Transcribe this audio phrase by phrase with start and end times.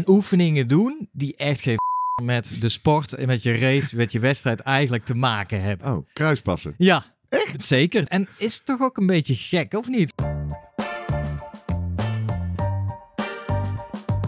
[0.00, 1.76] En oefeningen doen die echt geen
[2.22, 5.92] met de sport en met je race, met je wedstrijd eigenlijk te maken hebben.
[5.92, 6.74] Oh, kruispassen.
[6.78, 7.64] Ja, echt?
[7.64, 8.06] Zeker.
[8.06, 10.12] En is het toch ook een beetje gek, of niet?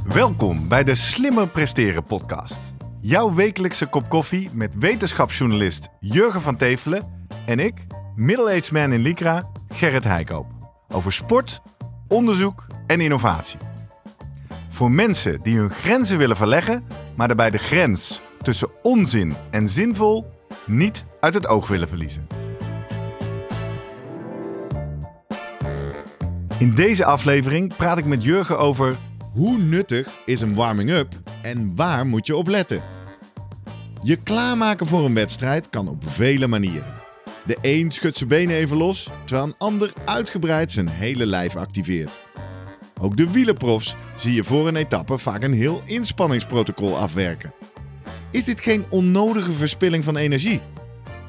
[0.05, 2.75] Welkom bij de Slimmer Presteren podcast.
[3.01, 7.75] Jouw wekelijkse kop koffie met wetenschapsjournalist Jurgen van Tevelen en ik,
[8.17, 10.47] middle-aged man in Lycra, Gerrit Heikoop.
[10.89, 11.63] Over sport,
[12.09, 13.71] onderzoek en innovatie.
[14.73, 16.85] Voor mensen die hun grenzen willen verleggen,
[17.17, 20.27] maar daarbij de grens tussen onzin en zinvol
[20.67, 22.27] niet uit het oog willen verliezen.
[26.59, 28.97] In deze aflevering praat ik met Jurgen over
[29.33, 32.83] hoe nuttig is een warming-up en waar moet je op letten.
[34.03, 36.95] Je klaarmaken voor een wedstrijd kan op vele manieren.
[37.47, 42.21] De een schudt zijn benen even los, terwijl een ander uitgebreid zijn hele lijf activeert.
[43.03, 47.53] Ook de wielerprofs zie je voor een etappe vaak een heel inspanningsprotocol afwerken.
[48.31, 50.61] Is dit geen onnodige verspilling van energie?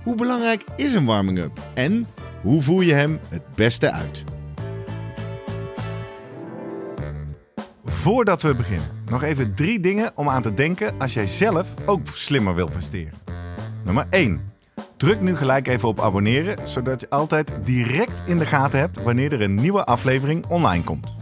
[0.04, 2.08] Hoe belangrijk is een warming-up en
[2.42, 4.24] hoe voer je hem het beste uit?
[7.84, 12.08] Voordat we beginnen, nog even drie dingen om aan te denken als jij zelf ook
[12.08, 13.14] slimmer wilt presteren.
[13.86, 14.52] Nummer 1.
[14.98, 19.34] Druk nu gelijk even op abonneren, zodat je altijd direct in de gaten hebt wanneer
[19.34, 21.22] er een nieuwe aflevering online komt.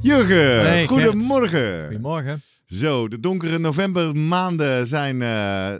[0.00, 0.88] Jurgen, Hey, Gert.
[0.88, 1.80] goedemorgen.
[1.82, 2.42] Goedemorgen.
[2.66, 5.74] Zo, de donkere novembermaanden zijn eh,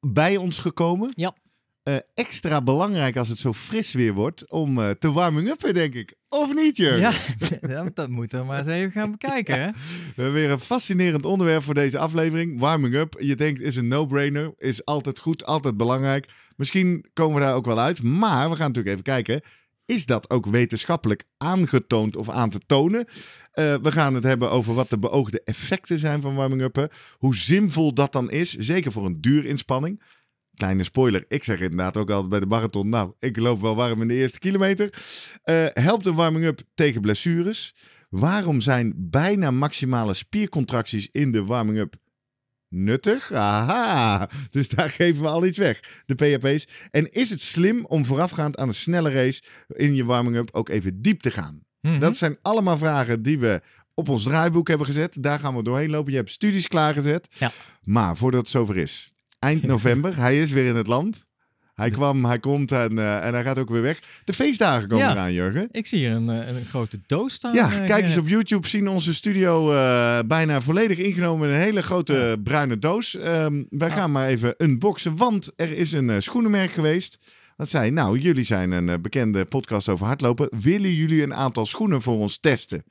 [0.00, 1.12] bij ons gekomen.
[1.14, 1.34] Ja.
[1.82, 5.94] Eh, extra belangrijk als het zo fris weer wordt om eh, te warming uppen, denk
[5.94, 6.14] ik.
[6.28, 7.00] Of niet, Jurgen?
[7.00, 7.12] Ja,
[7.82, 9.66] dat- dat moeten we maar eens even gaan bekijken, hè?
[10.16, 12.58] We hebben weer een fascinerend onderwerp voor deze aflevering.
[12.60, 13.16] Warming up.
[13.18, 14.52] Je denkt, is een no-brainer.
[14.58, 16.28] Is altijd goed, altijd belangrijk.
[16.56, 18.02] Misschien komen we daar ook wel uit.
[18.02, 19.40] Maar we gaan natuurlijk even kijken.
[19.86, 23.04] Is dat ook wetenschappelijk aangetoond of aan te tonen?
[23.52, 26.88] Eh, we gaan het hebben over wat de beoogde effecten zijn van warming uppen.
[27.18, 28.50] Hoe zinvol dat dan is.
[28.56, 30.02] Zeker voor een duurinspanning.
[30.54, 32.88] Kleine spoiler, ik zeg inderdaad ook altijd bij de marathon.
[32.88, 35.02] Nou, ik loop wel warm in de eerste kilometer.
[35.42, 37.74] Eh, helpt een warming-up tegen blessures?
[38.10, 41.94] Waarom zijn bijna maximale spiercontracties in de warming-up
[42.74, 43.32] nuttig?
[43.32, 46.66] Aha, dus daar geven we al iets weg, de PHP's.
[46.90, 51.02] En is het slim om voorafgaand aan een snelle race in je warming-up ook even
[51.02, 51.60] diep te gaan?
[51.80, 51.98] Mhm.
[51.98, 53.60] Dat zijn allemaal vragen die we
[53.94, 55.22] op ons draaiboek hebben gezet.
[55.22, 56.12] Daar gaan we doorheen lopen.
[56.12, 57.28] Je hebt studies klaargezet.
[57.38, 57.50] Ja.
[57.82, 61.26] Maar voordat het zover is, eind november, hij is weer in het land.
[61.74, 64.00] Hij kwam, hij komt en, eh, en hij gaat ook weer weg.
[64.24, 65.12] De feestdagen komen Ja.
[65.12, 65.68] eraan, Jurgen.
[65.70, 67.54] Ik zie hier een, eh, een grote doos staan.
[67.54, 68.68] Ja, eh, kijk eens op YouTube.
[68.68, 69.66] Zien onze studio
[70.26, 73.16] bijna volledig ingenomen in een hele grote bruine doos.
[73.16, 77.18] Ehm, wij gaan maar even unboxen, want er is een schoenenmerk geweest.
[77.56, 80.48] Dat zei, nou, jullie zijn een bekende podcast over hardlopen.
[80.60, 82.84] Willen jullie een aantal schoenen voor ons testen?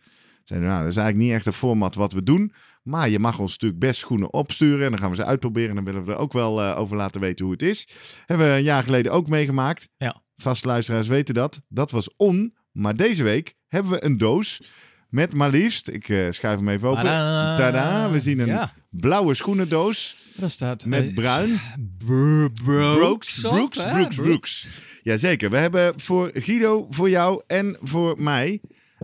[0.43, 2.53] Zeiden, nou, dat is eigenlijk niet echt een format wat we doen.
[2.83, 4.83] Maar je mag ons natuurlijk best schoenen opsturen.
[4.85, 5.69] En dan gaan we ze uitproberen.
[5.69, 7.87] En dan willen we er ook wel eh, over laten weten hoe het is.
[8.25, 9.89] Hebben we een jaar geleden ook meegemaakt.
[9.97, 10.21] Ja.
[10.35, 11.61] Vaste luisteraars weten dat.
[11.67, 12.55] Dat was on.
[12.71, 14.61] Maar deze week hebben we een doos
[15.09, 15.87] met maar liefst...
[15.87, 17.03] Ik eh schuif hem even open.
[17.03, 18.11] Tada!
[18.11, 20.85] We zien een Ja, blauwe schoenendoos daar staat...
[20.85, 21.59] met bruin.
[21.97, 23.91] Bro- Brooks, op, Brooks, hè?
[23.93, 24.67] Brooks, Brooks.
[25.03, 25.49] Jazeker.
[25.49, 28.61] We hebben voor Guido, voor jou en voor mij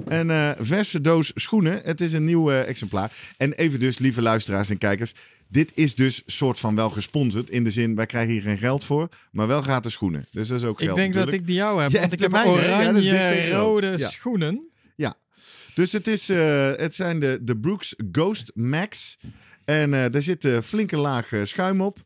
[0.08, 1.82] een eh, verse doos schoenen.
[1.84, 3.12] Het is een nieuw eh, exemplaar.
[3.38, 5.14] En even dus, lieve luisteraars en kijkers.
[5.48, 7.50] Dit is dus soort van wel gesponsord.
[7.50, 9.10] In de zin, wij krijgen hier geen geld voor.
[9.32, 10.26] Maar wel gratis schoenen.
[10.32, 12.20] Dus dat is ook Ik geld denk dat ik die jou heb, Ja, want ik
[12.20, 12.52] heb mijne?
[12.52, 14.10] Ja, oranje rode Ja.
[14.10, 14.68] schoenen.
[15.76, 19.18] Dus het, is, eh, het zijn de, de Brooks Ghost Max.
[19.66, 22.00] En daar zit een flinke laag schuim op.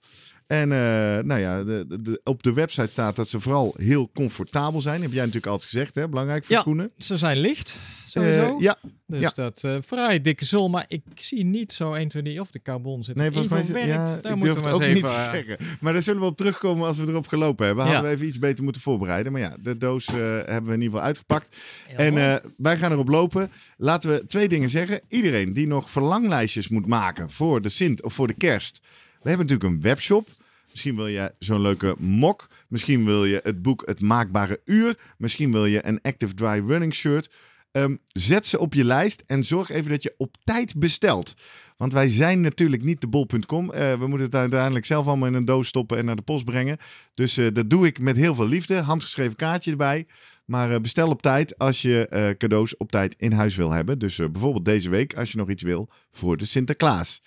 [0.47, 0.77] En eh,
[1.23, 5.01] nou ja, de, de- de- op de website staat dat ze vooral heel comfortabel zijn.
[5.01, 6.09] Heb jij natuurlijk altijd gezegd, hè?
[6.09, 6.61] Belangrijk voor Ja.
[6.61, 6.91] schoenen.
[6.97, 8.55] Ze zijn licht, sowieso.
[8.57, 8.75] Eh, ja,
[9.07, 9.31] dus ja.
[9.33, 12.61] dat eh vrij dikke zool, maar ik zie niet zo 1, 2, 3 of de
[12.61, 14.09] carbon zit nee, volgens mij is het, verwerkt.
[14.09, 15.15] ja, Daar ik moeten we het ook eens niet even...
[15.15, 15.57] te eh, zeggen.
[15.79, 17.85] Maar daar zullen we op terugkomen als we erop gelopen hebben.
[17.85, 17.91] Ja.
[17.91, 19.31] Hadden we even iets beter moeten voorbereiden.
[19.31, 21.57] Maar ja, de doos hebben we in ieder geval uitgepakt.
[21.95, 23.51] En eh, wij gaan erop lopen.
[23.77, 25.01] Laten we twee dingen zeggen.
[25.07, 28.81] Iedereen die nog verlanglijstjes moet maken voor de Sint of voor de kerst.
[29.23, 30.29] We hebben natuurlijk een webshop.
[30.71, 32.47] Misschien wil je zo'n leuke mok.
[32.67, 34.97] Misschien wil je het boek Het Maakbare Uur.
[35.17, 37.29] Misschien wil je een Active Dry Running shirt.
[37.73, 41.33] Ehm, zet ze op je lijst en zorg even dat je op tijd bestelt.
[41.77, 43.71] Want wij zijn natuurlijk niet de bol.com.
[43.71, 46.45] Eh, we moeten het uiteindelijk zelf allemaal in een doos stoppen en naar de post
[46.45, 46.77] brengen.
[47.13, 48.75] Dus eh, dat doe ik met heel veel liefde.
[48.75, 50.07] Handgeschreven kaartje erbij.
[50.45, 53.99] Maar eh, bestel op tijd als je cadeaus op tijd in huis wil hebben.
[53.99, 57.21] Dus bijvoorbeeld deze week als je nog iets wil voor de Sinterklaas.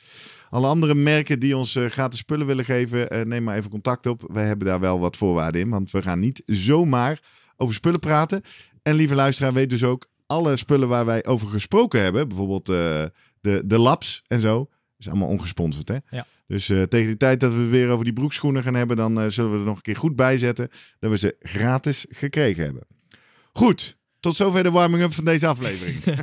[0.51, 4.25] Alle andere merken die ons gratis spullen willen geven, neem maar even contact op.
[4.33, 7.23] Wij hebben daar wel wat voorwaarden in, want we gaan niet zomaar
[7.57, 8.43] over spullen praten.
[8.83, 13.05] En lieve luisteraar, weet dus ook, alle spullen waar wij over gesproken hebben, bijvoorbeeld eh,
[13.41, 14.69] de, de labs en zo,
[14.99, 15.89] is allemaal ongesponsord.
[15.89, 15.97] Hè?
[16.11, 16.27] Ja.
[16.47, 19.27] Dus eh, tegen die tijd dat we weer over die broekschoenen gaan hebben, dan eh,
[19.29, 20.69] zullen we er nog een keer goed bij zetten
[20.99, 22.83] dat we ze gratis gekregen hebben.
[23.53, 25.99] Goed, tot zover de warming-up van deze aflevering.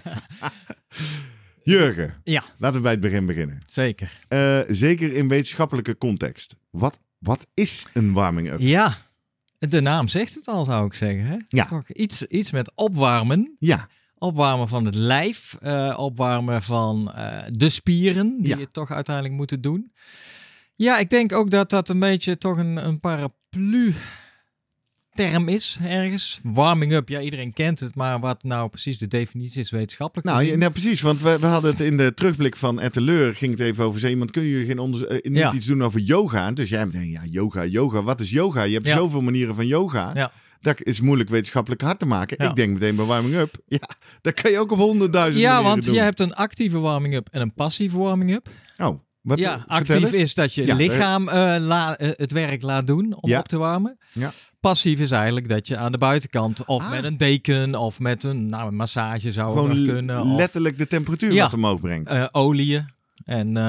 [1.63, 3.61] Jurgen, Ja, laten we bij het begin beginnen.
[3.65, 4.19] zeker.
[4.67, 6.55] Zeker in wetenschappelijke context.
[6.69, 8.59] Wat, wat is een warming-up?
[8.59, 8.95] Ja,
[9.69, 11.25] de naam zegt het al, zou ik zeggen.
[11.25, 11.37] Hè?
[11.47, 11.65] Ja.
[11.65, 13.55] Toch iets, iets met opwarmen.
[13.59, 13.87] Ja,
[14.17, 18.57] Opwarmen van het lijf, eh, opwarmen van eh, de spieren, die Ja.
[18.59, 19.93] het toch uiteindelijk moeten doen.
[20.75, 23.93] Ja, ik denk ook dat dat een beetje toch een, een paraplu
[25.13, 26.39] term is ergens.
[26.43, 30.27] Warming up, ja, iedereen kent het, maar wat nou precies de definitie is wetenschappelijk.
[30.27, 31.01] nou ja, nou, precies.
[31.01, 33.35] Want we, we hadden het in de terugblik van Etteleur.
[33.35, 33.99] Ging het even over.
[33.99, 35.53] Zei iemand, kunnen jullie geen onderzo- eh, niet Ja.
[35.53, 36.51] iets doen over yoga?
[36.51, 38.01] Dus jij denkt, ja, yoga, yoga.
[38.03, 38.63] Wat is yoga?
[38.63, 38.95] Je hebt Ja.
[38.95, 40.11] zoveel manieren van yoga.
[40.13, 40.31] Ja.
[40.61, 42.37] Dat is moeilijk wetenschappelijk hard te maken.
[42.39, 42.49] Ja.
[42.49, 43.51] Ik denk meteen bij warming up.
[43.67, 43.89] Ja,
[44.21, 45.93] dat kan je ook op honderdduizend ja, manieren want doen.
[45.95, 48.49] je hebt een actieve warming-up en een passieve warming-up.
[48.77, 52.61] Oh, wat ja, vertel actief is dat je Ja, lichaam eh, la- eh, het werk
[52.61, 53.39] laat doen om Ja.
[53.39, 53.97] op te warmen.
[54.11, 54.31] Ja.
[54.59, 56.89] Passief is eigenlijk dat je aan de buitenkant of Ah.
[56.89, 60.21] met een deken of met een, nou, een massage zou Gewoon kunnen.
[60.21, 62.09] Of letterlijk de temperatuur wat omhoog brengt.
[62.09, 62.91] eh, oliën.
[63.25, 63.63] En eh,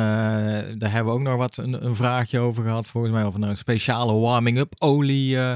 [0.78, 3.24] daar hebben we ook nog wat een, een vraagje over gehad volgens mij.
[3.24, 5.52] Of nou een speciale warming-up olie, eh,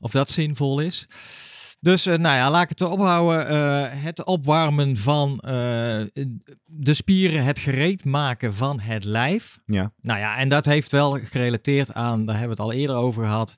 [0.00, 1.06] of dat zinvol is.
[1.80, 3.48] Dus eh, nou ja, laat ik het erop houden.
[3.48, 5.50] Eh, het opwarmen van eh,
[6.64, 9.58] de spieren, het gereed maken van het lijf.
[9.66, 9.92] ja.
[10.00, 13.24] Nou ja, en dat heeft wel gerelateerd aan, daar hebben we het al eerder over
[13.24, 13.56] gehad.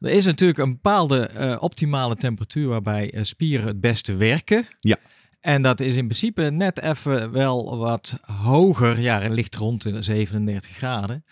[0.00, 4.66] Er is natuurlijk een bepaalde optimale temperatuur waarbij spieren het beste werken.
[4.78, 4.96] Ja.
[5.40, 9.00] En dat is in principe net even wel wat hoger.
[9.00, 11.24] Ja, het ligt rond de 37 graden.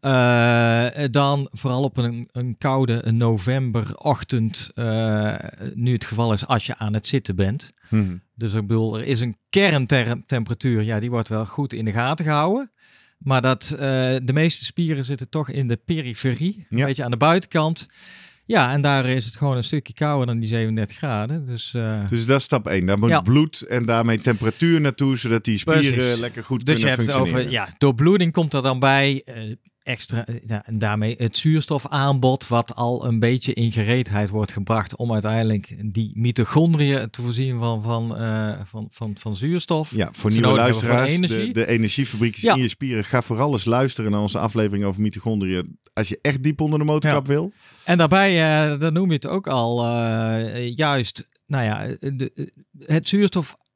[0.00, 5.34] Eh, dan vooral op een, een koude novemberochtend, eh,
[5.74, 7.72] nu het geval is als je aan het zitten bent.
[7.88, 8.16] Mhm.
[8.34, 12.24] Dus ik bedoel, er is een kerntemperatuur, ja, die wordt wel goed in de gaten
[12.24, 12.70] gehouden.
[13.18, 13.78] Maar dat, eh,
[14.22, 16.86] de meeste spieren zitten toch in de periferie, een Ja.
[16.86, 17.88] beetje aan de buitenkant.
[18.46, 21.46] Ja, en daar is het gewoon een stukje kouder dan die 37 graden.
[21.46, 21.70] Dus,
[22.10, 22.86] Dus dat is stap 1.
[22.86, 23.20] Daar moet Ja.
[23.20, 26.18] bloed en daarmee temperatuur naartoe, zodat die spieren Precies.
[26.18, 27.60] lekker goed dus je kunnen hebt het functioneren.
[27.62, 29.24] over, ja, doorbloeding komt er dan bij.
[29.82, 34.96] Extra, eh, ja, en daarmee het zuurstofaanbod, wat al een beetje in gereedheid wordt gebracht
[34.96, 39.94] om uiteindelijk die mitochondriën te voorzien van, van, eh, van, van, van zuurstof.
[39.94, 42.54] Ja, voor nieuwe luisteraars, de, de energiefabriekjes Ja.
[42.54, 43.04] in je spieren.
[43.04, 45.78] Ga vooral eens luisteren naar onze aflevering over mitochondriën.
[45.92, 47.52] Als je echt diep onder de motorkap wil.
[47.84, 49.86] En daarbij, eh, dan noem je het ook al,
[50.74, 53.08] juist, nou ja, de, het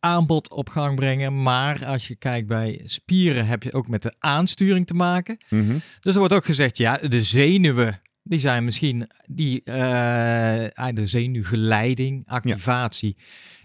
[0.04, 1.42] zuurstofaanbod op gang brengen.
[1.42, 5.38] Maar als je kijkt bij spieren heb je ook met de aansturing te maken.
[5.48, 5.78] Mhm.
[6.00, 12.22] Dus er wordt ook gezegd, ja, de zenuwen, die zijn misschien, die, eh, de zenuwgeleiding,
[12.26, 13.16] activatie,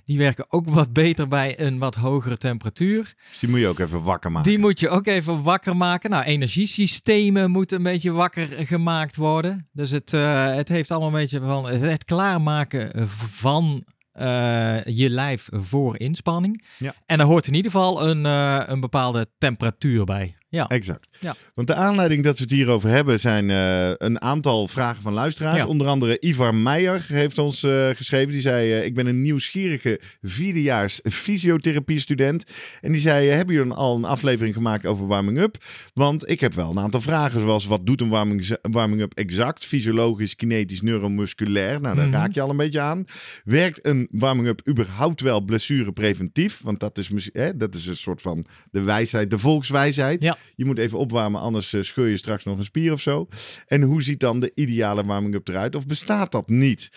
[0.06, 3.02] die werken ook wat beter bij een wat hogere temperatuur.
[3.30, 4.50] Dus die moet je ook even wakker maken.
[4.50, 6.10] Die moet je ook even wakker maken.
[6.10, 9.70] Nou, energiesystemen moeten een beetje wakker gemaakt worden.
[9.72, 13.86] Dus het, eh, het heeft allemaal een beetje van het klaarmaken van
[14.20, 16.64] eh, je lijf voor inspanning.
[16.78, 16.94] Ja.
[17.06, 20.36] En daar hoort in ieder geval een, eh, een bepaalde temperatuur bij.
[20.52, 20.68] Ja.
[20.68, 21.10] Exact.
[21.20, 21.36] Ja.
[21.54, 25.58] Want de aanleiding dat we het hierover hebben zijn eh, een aantal vragen van luisteraars.
[25.58, 25.68] Ja.
[25.68, 28.32] Onder andere Ivar Meijer heeft ons eh, geschreven.
[28.32, 32.44] Die zei, eh, ik ben een nieuwsgierige vierdejaars fysiotherapie-student.
[32.82, 35.58] En die zei, hebben jullie al een aflevering gemaakt over warming-up?
[35.94, 39.66] Want ik heb wel een aantal vragen zoals, wat doet een warming- warming-up exact?
[39.66, 41.82] Fysiologisch, kinetisch, neuromusculair?
[41.82, 42.16] Nou, daar Mhm.
[42.16, 43.04] raak je al een beetje aan.
[43.44, 46.62] Werkt een warming-up überhaupt wel blessurepreventief?
[46.64, 50.24] Want dat is, hè, dat is een soort van de wijsheid, de volkswijsheid.
[50.24, 50.38] Ja.
[50.56, 53.28] Je moet even opwarmen, anders eh, scheur je straks nog een spier of zo.
[53.66, 55.76] En hoe ziet dan de ideale warming-up eruit?
[55.76, 56.90] Of bestaat dat niet?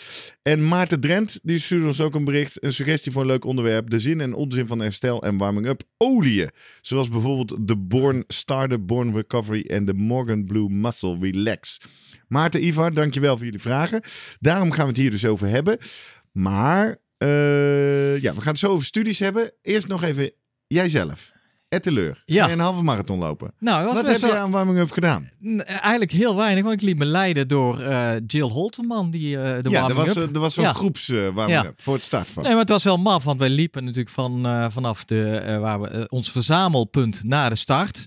[0.42, 2.64] En Maarten Drent, die stuurde ons ook een bericht.
[2.64, 3.90] Een suggestie voor een leuk onderwerp.
[3.90, 6.50] De zin en onzin van herstel en warming-up oliën.
[6.80, 11.78] Zoals bijvoorbeeld de Born Starter, Born Recovery en de Morgan Blue Muscle Relax.
[12.28, 14.02] Maarten, Ivar, dankjewel voor jullie vragen.
[14.40, 15.78] Daarom gaan we het hier dus over hebben.
[16.32, 19.52] Maar eh, ja, we gaan het zo over studies hebben.
[19.62, 20.32] Eerst nog even
[20.66, 21.31] jijzelf.
[21.72, 22.22] Etteleur.
[22.26, 22.46] Ja.
[22.46, 23.52] Je een halve marathon lopen.
[23.58, 25.30] Nou, Wat heb je aan warming-up gedaan?
[25.64, 29.70] Eigenlijk heel weinig, want ik liet me leiden door eh, Jill Holterman, die eh de
[29.70, 30.72] ja, er was, eh, er was zo'n Ja.
[30.72, 32.42] groeps eh, warming-up voor het start van.
[32.42, 36.06] Nee, maar het was wel maf, want wij liepen natuurlijk van, vanaf de, waar we,
[36.08, 38.06] ons verzamelpunt naar de start.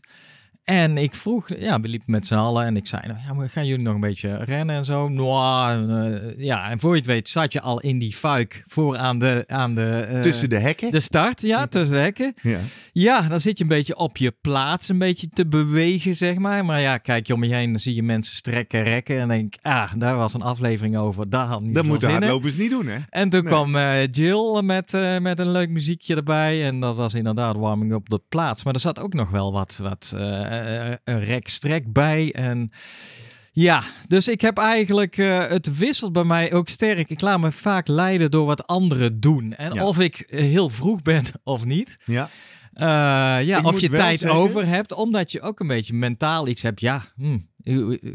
[0.66, 3.50] En ik vroeg, ja, we liepen met z'n allen en ik zei, nou, ja, maar
[3.50, 5.10] gaan jullie nog een beetje rennen en zo?
[5.10, 9.20] Nou, ja, en voor je het weet zat je al in die fuik voor aan
[9.20, 10.92] de, aan de, eh, Tussen de hekken?
[10.92, 12.34] de start, ja, tussen de hekken.
[12.42, 12.60] Ja.
[12.94, 16.66] Ja, dan zit je een beetje op je plaats, een beetje te bewegen, zeg maar.
[16.66, 19.20] Maar ja, kijk je om je heen, dan zie je mensen strekken, rekken.
[19.20, 21.30] En denk ah, daar was een aflevering over.
[21.30, 22.98] Daar had niet Dat moeten hardlopers niet doen, hè?
[23.10, 23.52] En toen Nee.
[23.52, 26.66] kwam eh, Jill met, met een leuk muziekje erbij.
[26.66, 28.64] En dat was inderdaad warming up op de plaats.
[28.64, 30.14] Maar er zat ook nog wel wat, wat
[31.04, 32.32] een rek-strek bij.
[32.34, 32.72] En
[33.52, 35.18] ja, dus ik heb eigenlijk...
[35.18, 37.10] eh, het wisselt bij mij ook sterk.
[37.10, 39.54] Ik laat me vaak leiden door wat anderen doen.
[39.54, 39.86] En Ja.
[39.86, 41.98] of ik eh, heel vroeg ben of niet.
[42.06, 42.30] Ja.
[42.74, 42.86] Eh,
[43.46, 46.62] ja, Ik of je tijd zeggen- over hebt, omdat je ook een beetje mentaal iets
[46.62, 46.82] hebt.
[46.82, 47.38] Ja, hm,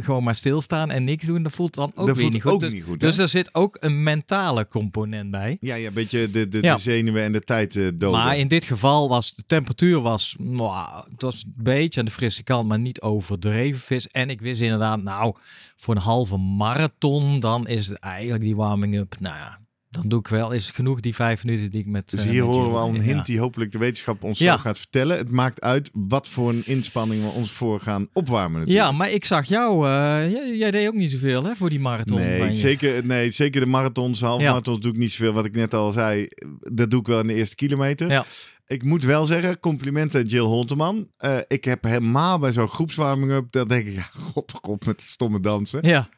[0.00, 2.52] gewoon maar stilstaan en niks doen, dat voelt dan ook Dat weer voelt niet goed.
[2.52, 5.56] ook dus, niet goed, dus er zit ook een mentale component bij.
[5.60, 6.74] Ja, ja, een beetje de, de, Ja.
[6.74, 8.10] de zenuwen en de tijd eh doden.
[8.10, 12.12] Maar in dit geval was de temperatuur was, nou, het was een beetje aan de
[12.12, 14.08] frisse kant, maar niet overdreven vis.
[14.08, 15.34] En ik wist inderdaad, nou,
[15.76, 19.16] voor een halve marathon, dan is het eigenlijk die warming-up.
[19.20, 19.59] Nou ja,
[19.90, 22.10] dan doe ik wel, is het genoeg die vijf minuten die ik met.
[22.10, 23.00] Dus eh, hier met horen we al een ja.
[23.00, 24.54] hint die hopelijk de wetenschap ons Ja.
[24.54, 25.16] zo gaat vertellen.
[25.16, 28.60] Het maakt uit wat voor een inspanning we ons voor gaan opwarmen.
[28.60, 28.96] Ja, natuurlijk.
[28.98, 32.18] maar ik zag jou, eh, jij, jij deed ook niet zoveel hè, voor die marathon.
[32.18, 34.48] Nee, zeker, nee, zeker de marathons, halve Ja.
[34.50, 35.32] marathons doe ik niet zoveel.
[35.32, 36.28] Wat ik net al zei,
[36.58, 38.10] dat doe ik wel in de eerste kilometer.
[38.10, 38.24] Ja.
[38.66, 41.08] Ik moet wel zeggen, complimenten Jill Holterman.
[41.16, 45.40] Eh, ik heb helemaal bij zo'n groepswarming-up, dan denk ik, ja, god, god met stomme
[45.40, 45.88] dansen.
[45.88, 46.08] Ja,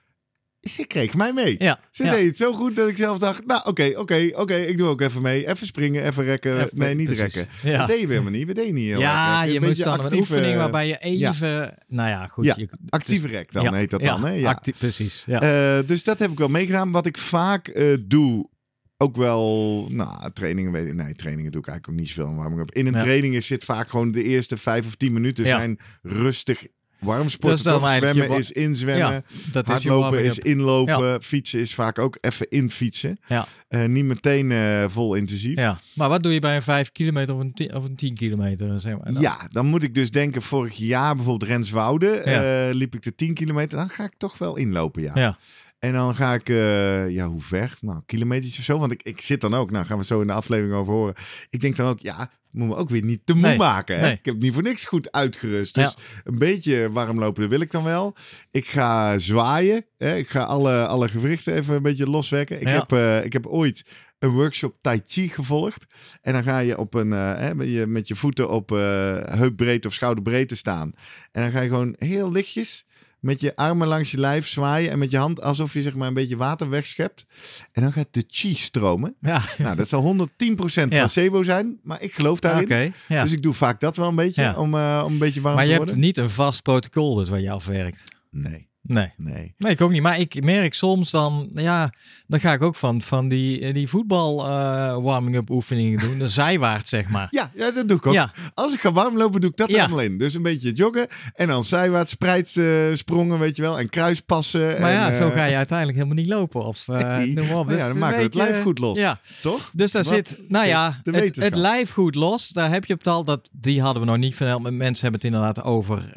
[0.62, 1.54] Ze kreeg mij mee.
[1.58, 1.80] ja.
[1.90, 2.10] Ze ja.
[2.10, 5.00] deed het zo goed dat ik zelf dacht, nou oké, oké, oké, ik doe ook
[5.00, 5.48] even mee.
[5.48, 6.56] Even springen, even rekken.
[6.60, 7.34] Even- nee, niet precies.
[7.34, 7.70] rekken.
[7.70, 7.78] Ja.
[7.78, 8.46] Dat deden we helemaal niet.
[8.46, 11.74] We deden niet heel Ja, je Een moet dan een actieve- oefening waarbij je even,
[11.88, 12.44] nou ja, goed.
[12.44, 14.32] Ja, je, Actieve rek dan heet dat dan, hè?
[14.32, 14.48] Ja.
[14.50, 15.24] actie- precies.
[15.26, 15.40] Ja.
[15.78, 16.90] Eh, dus dat heb ik wel meegedaan.
[16.90, 18.48] Wat ik vaak eh, doe,
[18.96, 22.72] ook wel, nou, trainingen weet ik, nee, trainingen doe ik eigenlijk ook niet zoveel up.
[22.74, 23.00] In een Ja.
[23.00, 25.56] training is zit vaak gewoon de eerste vijf of tien minuten Ja.
[25.58, 26.66] zijn rustig
[27.02, 27.70] warm sporten.
[27.70, 29.12] eigenlijk Zwemmen je is inzwemmen.
[29.12, 30.44] ja, dat is Hardlopen is up.
[30.44, 31.22] inlopen.
[31.22, 33.18] Fietsen is vaak ook even infietsen.
[33.26, 33.46] Ja.
[33.68, 35.58] Eh, niet meteen eh, vol intensief.
[35.58, 38.14] Ja, maar wat doe je bij een 5 kilometer of een 10, of een 10
[38.14, 38.80] kilometer?
[38.80, 39.22] Zeg maar, dan?
[39.22, 43.34] Ja, dan moet ik dus denken, vorig jaar bijvoorbeeld Renswoude, eh, liep ik de 10
[43.34, 43.78] kilometer.
[43.78, 45.36] Dan ga ik toch wel inlopen, ja.
[45.84, 47.74] En dan ga ik, eh, ja, hoe ver?
[47.80, 48.78] Nou, kilometers of zo.
[48.78, 51.14] Want ik, ik zit dan ook, nou gaan we zo in de aflevering over horen.
[51.50, 53.96] Ik denk dan ook, ja, moet me ook weer niet te moe Nee, maken.
[53.96, 54.02] Hè?
[54.02, 54.12] nee.
[54.12, 55.74] Ik heb niet voor niks goed uitgerust.
[55.74, 58.14] Dus een beetje warm lopen, wil ik dan wel.
[58.50, 59.84] Ik ga zwaaien.
[59.98, 60.16] Hè?
[60.16, 62.60] Ik ga alle, alle gewrichten even een beetje loswekken.
[62.60, 62.78] Ik, Ja.
[62.78, 65.86] heb, eh, ik heb ooit een workshop Tai Chi gevolgd.
[66.20, 68.78] En dan ga je op een, eh, hè, met, je, met je voeten op eh
[69.24, 70.90] heupbreedte of schouderbreedte staan.
[71.32, 72.86] En dan ga je gewoon heel lichtjes
[73.22, 74.90] met je armen langs je lijf zwaaien.
[74.90, 77.26] En met je hand alsof je zeg maar een beetje water wegschept.
[77.72, 79.14] En dan gaat de chi stromen.
[79.20, 80.98] Ja, Nou, dat zal 110% Ja.
[80.98, 81.78] placebo zijn.
[81.82, 82.92] Maar ik geloof daarin.
[83.08, 83.22] ja.
[83.22, 84.56] Dus ik doe vaak dat wel een beetje.
[84.58, 85.94] Om, eh, om een beetje warm maar te je worden.
[85.94, 88.04] hebt niet een vast protocol dus waar je afwerkt.
[88.30, 89.12] Nee, Nee.
[89.16, 89.54] nee.
[89.58, 90.02] Nee, ik ook niet.
[90.02, 91.92] Maar ik merk soms dan, ja,
[92.26, 96.18] dan ga ik ook van, van die, die voetbal eh, warming-up oefeningen doen.
[96.18, 97.26] De zijwaarts, zeg maar.
[97.30, 98.12] Ja, ja, dat doe ik ook.
[98.14, 99.78] Ja, Als ik ga warm lopen, doe ik dat Ja.
[99.80, 100.18] allemaal in.
[100.18, 101.06] Dus een beetje joggen.
[101.34, 103.78] En dan zijwaarts spreid eh, sprongen, weet je wel.
[103.78, 104.80] En kruispassen.
[104.80, 106.64] maar en, ja, zo eh, ga je uiteindelijk helemaal niet lopen.
[106.64, 107.32] Of, eh Nee.
[107.32, 107.66] noem maar op.
[107.66, 108.98] Maar ja, Dus dan maken we het lijf goed los.
[108.98, 109.70] Ja, Toch?
[109.74, 112.48] dus daar Wat zit, nou ja, het, lijf goed los.
[112.48, 114.62] Daar heb je het al, dat, die hadden we nog niet verteld.
[114.62, 116.12] Mensen hebben het inderdaad over,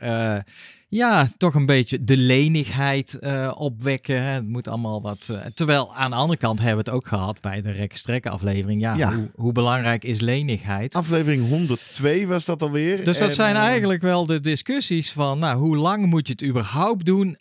[0.87, 4.23] ja, toch een beetje de lenigheid eh, opwekken.
[4.23, 4.31] Hè.
[4.31, 7.41] Het moet allemaal wat, eh, terwijl aan de andere kant hebben we het ook gehad
[7.41, 8.81] bij de rekken-strekken aflevering.
[8.81, 9.13] Ja, Ja.
[9.15, 10.93] Hoe, hoe belangrijk is lenigheid?
[10.95, 13.03] Aflevering 102 was dat alweer.
[13.03, 16.33] Dus dat En, zijn eh, eigenlijk wel de discussies van, nou, hoe lang moet je
[16.33, 17.37] het überhaupt doen?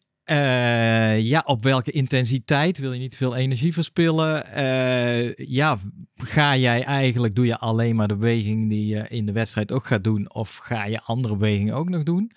[1.16, 4.44] Ja, op welke intensiteit wil je niet veel energie verspillen?
[5.34, 5.78] Ja,
[6.16, 9.86] ga jij eigenlijk, doe je alleen maar de beweging die je in de wedstrijd ook
[9.86, 10.34] gaat doen?
[10.34, 12.32] Of ga je andere bewegingen ook nog doen?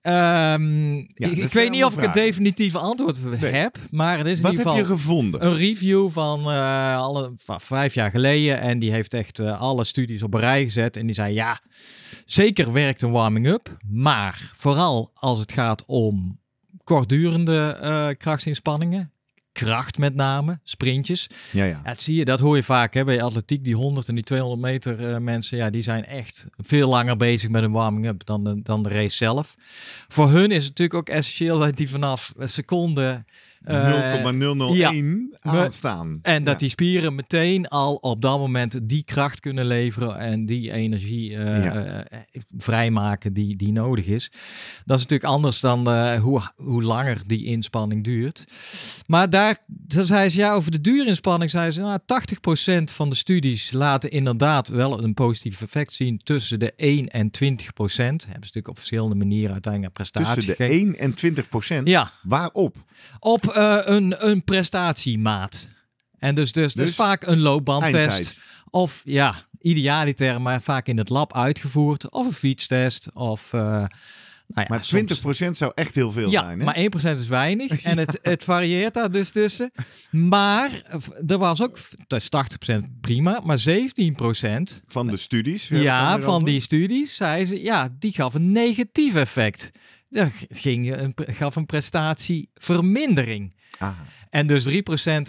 [0.00, 4.50] Ehm, ik weet niet of ik het definitieve antwoord heb, maar het is in Wat
[4.50, 5.46] ieder heb geval je gevonden?
[5.46, 8.60] een review van eh, alle, van vijf jaar geleden.
[8.60, 10.96] En die heeft echt eh, alle studies op een rij gezet.
[10.96, 11.60] En die zei, ja,
[12.24, 13.76] zeker werkt een warming-up.
[13.88, 16.40] Maar vooral als het gaat om
[16.84, 19.12] kortdurende eh krachtsinspanningen.
[19.64, 21.26] Kracht met name, sprintjes.
[21.50, 21.80] Ja, ja.
[21.84, 23.64] Dat zie je, dat hoor je vaak hè, bij atletiek.
[23.64, 27.50] Die 100 en die 200 meter eh, mensen, ja, die zijn echt veel langer bezig
[27.50, 29.54] met een warming-up dan de, dan de race zelf.
[30.08, 33.24] Voor hun is het natuurlijk ook essentieel dat die vanaf een seconde
[33.64, 36.18] Eh, 0,001 aanstaan.
[36.22, 36.58] En dat Ja.
[36.58, 41.64] die spieren meteen al op dat moment die kracht kunnen leveren en die energie eh,
[41.64, 41.74] Ja.
[41.74, 42.18] eh,
[42.56, 44.30] vrijmaken die, die nodig is.
[44.84, 48.44] Dat is natuurlijk anders dan eh, hoe, hoe langer die inspanning duurt.
[49.06, 53.16] Maar daar toen zei ze ja, over de duurinspanning, zei ze nou, 80% van de
[53.16, 57.36] studies laten inderdaad wel een positief effect zien tussen de 1 en 20%.
[57.46, 60.86] Hebben ze natuurlijk op verschillende manieren uiteindelijk naar prestatie Tussen de gekeken.
[60.86, 61.88] 1 en 20 procent.
[61.88, 62.76] Ja, Waarop?
[63.18, 65.68] op eh, een, een prestatiemaat.
[66.18, 68.38] En dus, dus, dus, Dus vaak een loopbandtest.
[68.70, 72.10] Of ja, idealiter, maar vaak in het lab uitgevoerd.
[72.10, 73.08] Of een fietstest.
[73.14, 73.86] Of, eh, nou
[74.46, 76.58] ja, Maar soms- 20 procent zou echt heel veel ja, zijn.
[76.58, 76.64] Hè?
[76.64, 77.82] maar 1% is weinig.
[77.82, 79.72] En het, het varieert daar dus tussen.
[80.10, 80.70] Maar
[81.26, 85.68] er was ook, dus 80% prima, maar 17% Van de studies.
[85.68, 86.46] ja, van over.
[86.46, 89.70] die studies zei ze, ja, die gaf een negatief effect.
[90.48, 93.54] Ging een, gaf een prestatievermindering.
[93.78, 93.98] Ah.
[94.28, 94.72] En dus 3%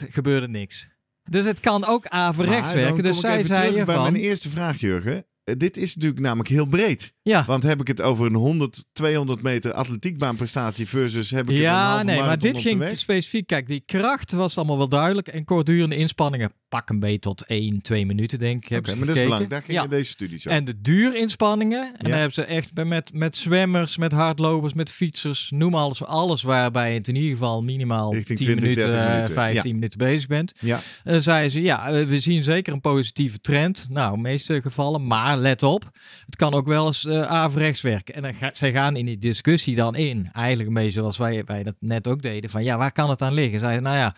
[0.10, 0.88] gebeurde niks.
[1.30, 3.04] Dus het kan ook averechts werken.
[3.04, 4.02] Dus zij zei je van...
[4.02, 5.26] mijn eerste vraag, Jurgen.
[5.44, 7.14] Eh, Dit is natuurlijk namelijk heel breed.
[7.22, 11.56] Ja, Want heb ik het over een 100, 200 meter atletiekbaanprestatie versus heb ik het
[11.56, 13.48] een ja halve nee, maar dit ging specifiek.
[13.48, 15.28] Kijk, die kracht was allemaal wel duidelijk.
[15.28, 18.78] En kortdurende inspanningen pak een beetje tot 1, 2 minuten, denk ik.
[18.78, 19.50] Oké, maar dat is belangrijk.
[19.52, 19.88] Daar gingen Ja.
[19.88, 20.52] deze studies over.
[20.52, 21.84] En de duurinspanningen.
[21.84, 22.08] En Ja.
[22.10, 26.04] daar hebben ze echt met, met zwemmers, met hardlopers, met fietsers, noem alles.
[26.04, 29.34] Alles waarbij je het in ieder geval minimaal Richting 10 20, minuten, 30 eh, minuten.
[29.34, 29.74] 15 Ja.
[29.74, 30.54] minuten bezig bent.
[30.60, 33.88] Ja, Uh, zeiden ze, ja, eh, we zien zeker een positieve trend.
[33.90, 35.08] Nou, meeste gevallen.
[35.08, 35.90] Maar let op,
[36.26, 38.14] het kan ook wel eens eh averechts werken.
[38.16, 40.30] En dan ga, zij gaan in die discussie dan in.
[40.34, 42.50] Eigenlijk een beetje zoals wij, wij dat net ook deden.
[42.50, 43.60] Van ja, waar kan het aan liggen?
[43.60, 44.16] Zeiden, nou ja,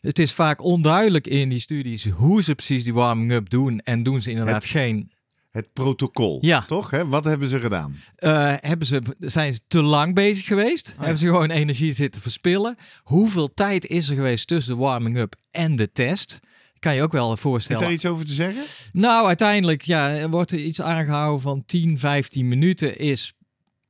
[0.00, 3.80] het is vaak onduidelijk in die studies hoe ze precies die warming-up doen.
[3.80, 5.10] En doen ze inderdaad geen...
[5.50, 6.38] het protocol.
[6.40, 6.64] Ja.
[6.66, 6.90] Toch?
[6.90, 7.06] Hè?
[7.06, 7.96] Wat hebben ze gedaan?
[8.16, 10.86] eh, hebben ze, zijn ze te lang bezig geweest?
[10.96, 11.02] ja.
[11.02, 12.76] Hebben ze gewoon energie zitten verspillen?
[13.02, 16.40] Hoeveel tijd is er geweest tussen de warming-up en de test?
[16.78, 17.82] Kan je ook wel Is voorstellen.
[17.82, 18.62] daar iets over te zeggen?
[18.92, 23.32] Nou, uiteindelijk ja, er wordt er iets aangehouden van 10, 15 minuten is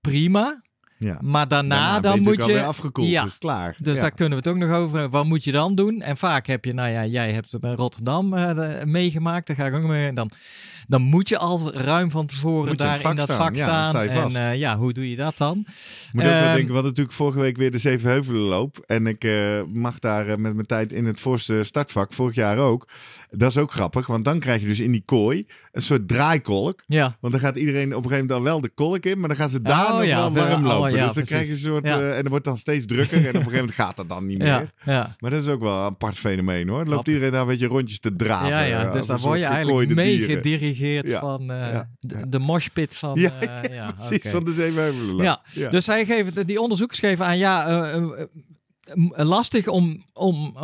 [0.00, 0.62] prima.
[1.00, 1.18] Ja.
[1.20, 2.62] Maar daarna, dan moet je...
[2.62, 3.08] afgekoeld.
[3.08, 3.22] Ja.
[3.22, 3.76] Dus klaar.
[3.78, 4.00] Dus ja.
[4.00, 5.18] daar kunnen we het ook nog over hebben.
[5.18, 6.00] Wat moet je dan doen?
[6.00, 9.46] En vaak heb je, nou ja, jij hebt het bij Rotterdam eh, meegemaakt.
[9.46, 10.06] Daar ga ik ook mee.
[10.06, 10.30] En dan,
[10.88, 13.36] dan moet je al ruim van tevoren daar in dat staan.
[13.36, 13.84] vak Ja, dan staan.
[13.84, 14.36] sta je en vast.
[14.36, 15.56] eh, ja, hoe doe je dat dan?
[16.12, 18.82] Moet ook wel Ehm, denken, hadden natuurlijk vorige week weer de Zevenheuvelen loop.
[18.86, 22.58] En ik eh, mag daar eh, met mijn tijd in het voorste startvak, vorig jaar
[22.58, 22.88] ook.
[23.30, 26.82] Dat is ook grappig, want dan krijg je dus in die kooi een soort draaikolk.
[26.86, 29.28] Ja, Want dan gaat iedereen op een gegeven moment dan wel de kolk in, maar
[29.28, 30.92] dan gaan ze daar Oh, nog ja, wel warm oh, lopen.
[30.94, 32.10] ja, dus dan krijg je een soort, Ja.
[32.10, 34.38] en dat wordt dan steeds drukker en op een gegeven moment gaat dat dan niet
[34.44, 34.46] meer.
[34.46, 35.16] ja, ja.
[35.18, 36.84] Maar dat is ook wel een apart fenomeen hoor.
[36.84, 38.48] Dan loopt iedereen daar een beetje rondjes te draven.
[38.48, 40.42] Ja, ja, dus daar word je eigenlijk dieren.
[40.78, 43.20] Ja, van eh, ja, de, de moshpit van...
[43.20, 44.30] Ja, eh, ja, Precies, oké.
[44.30, 45.40] van de Zevenheuvelen loop.
[45.52, 48.24] Ja, dus zij geven, die onderzoekers geven aan, ja, eh,
[49.16, 50.54] lastig om, om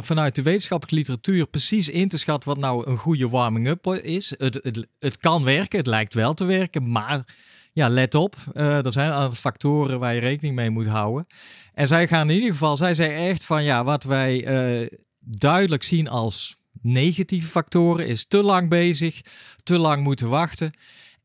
[0.00, 4.34] vanuit de wetenschappelijke literatuur precies in te schatten wat nou een goede warming-up is.
[4.38, 7.24] Het, het, het kan werken, het lijkt wel te werken, maar
[7.72, 11.26] ja, let op, eh, er zijn factoren waar je rekening mee moet houden.
[11.74, 14.90] En zij gaan in ieder geval, zij zeggen echt van, ja, wat wij
[15.24, 19.20] duidelijk zien als negatieve factoren is te lang bezig,
[19.62, 20.72] te lang moeten wachten.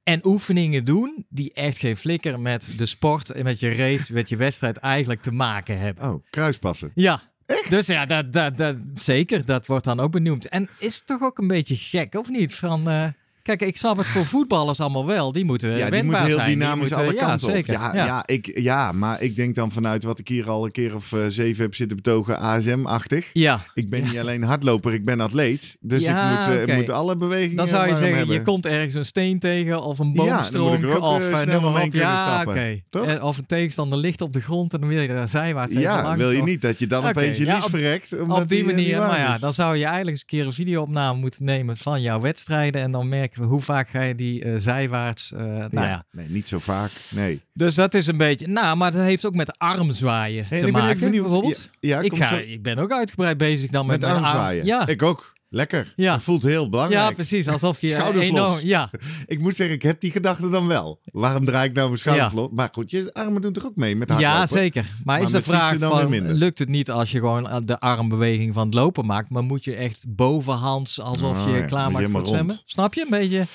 [0.04, 4.30] En oefeningen doen die echt geen flikker met de sport en met je race, met
[4.30, 6.10] je wedstrijd eigenlijk te maken hebben.
[6.10, 6.92] Oh, kruispassen.
[6.96, 7.22] Ja.
[7.70, 10.48] Dus ja, dat, dat, dat, zeker, dat wordt dan ook benoemd.
[10.48, 12.56] En is toch ook een beetje gek, of niet?
[12.56, 13.08] Van, eh,
[13.48, 15.32] kijk, ik snap het voor voetballers allemaal wel.
[15.32, 16.48] Die moeten Ja, die wendbaar moet heel zijn.
[16.48, 17.74] Die dynamisch moeten- alle ja, kanten zeker.
[17.76, 17.82] op.
[17.82, 18.24] Ja, ja.
[18.26, 21.20] ik, ja, maar ik denk dan vanuit wat ik hier al een keer of eh,
[21.28, 23.30] zeven heb zitten betogen, ASM-achtig.
[23.34, 25.78] Ja, Ik ben niet alleen hardloper, ik ben atleet.
[25.80, 28.36] Dus Ja, ik, moet, eh, moet alle bewegingen dan zou je zeggen, hebben.
[28.36, 31.84] je komt ergens een steen tegen of een Ja, boomstronk ook, of eh, noem maar
[31.84, 31.94] op.
[31.94, 32.80] Ja, oké.
[32.90, 33.06] Toch?
[33.06, 36.04] Eh, Of een tegenstander ligt op de grond en dan wil je daar zijwaarts Ja,
[36.04, 38.20] langs, wil je of- niet dat je dan Oké, opeens je ja, lies op- verrekt.
[38.20, 40.54] Omdat Op die niet manier, maar ja, dan zou je eigenlijk eens een keer een
[40.54, 42.82] videoopname moeten nemen van jouw wedstrijden.
[42.82, 45.32] En dan merken we hoe vaak ga je die eh, zijwaarts.
[45.32, 46.04] eh, nou ja.
[46.12, 46.92] Nee, niet zo vaak.
[47.10, 47.42] Nee.
[47.54, 48.48] Dus dat is een beetje.
[48.48, 51.00] Nou, maar dat heeft ook met armzwaaien Hey, te ik ben maken.
[51.00, 51.24] benieuwd.
[51.24, 51.70] Bijvoorbeeld.
[51.80, 54.26] Ja, ja, ik, ga, zo- ik ben ook uitgebreid bezig dan met, met mijn arm-
[54.26, 54.66] armzwaaien.
[54.66, 54.88] Ja.
[54.88, 55.36] Ik ook.
[55.50, 55.94] Lekker.
[55.96, 56.14] Ja.
[56.14, 57.02] Dat voelt heel belangrijk.
[57.08, 57.48] ja, precies.
[57.48, 58.52] Alsof je Schouders enorm.
[58.52, 58.62] los.
[58.62, 58.92] Ja,
[59.26, 61.00] Ik moet zeggen, ik heb die gedachte dan wel.
[61.04, 62.36] Waarom draai ik nou mijn schouders Ja.
[62.40, 62.50] los?
[62.54, 64.38] Maar goed, je armen doen toch ook mee met hardlopen?
[64.38, 64.86] ja, zeker.
[65.04, 68.74] Maar, is de vraag van, lukt het niet als je gewoon de armbeweging van het
[68.74, 72.30] lopen maakt, maar moet je echt bovenhands alsof Oh je ja, klaar maakt voor het
[72.30, 72.60] zwemmen?
[72.66, 73.02] Snap je?
[73.02, 73.46] Een beetje.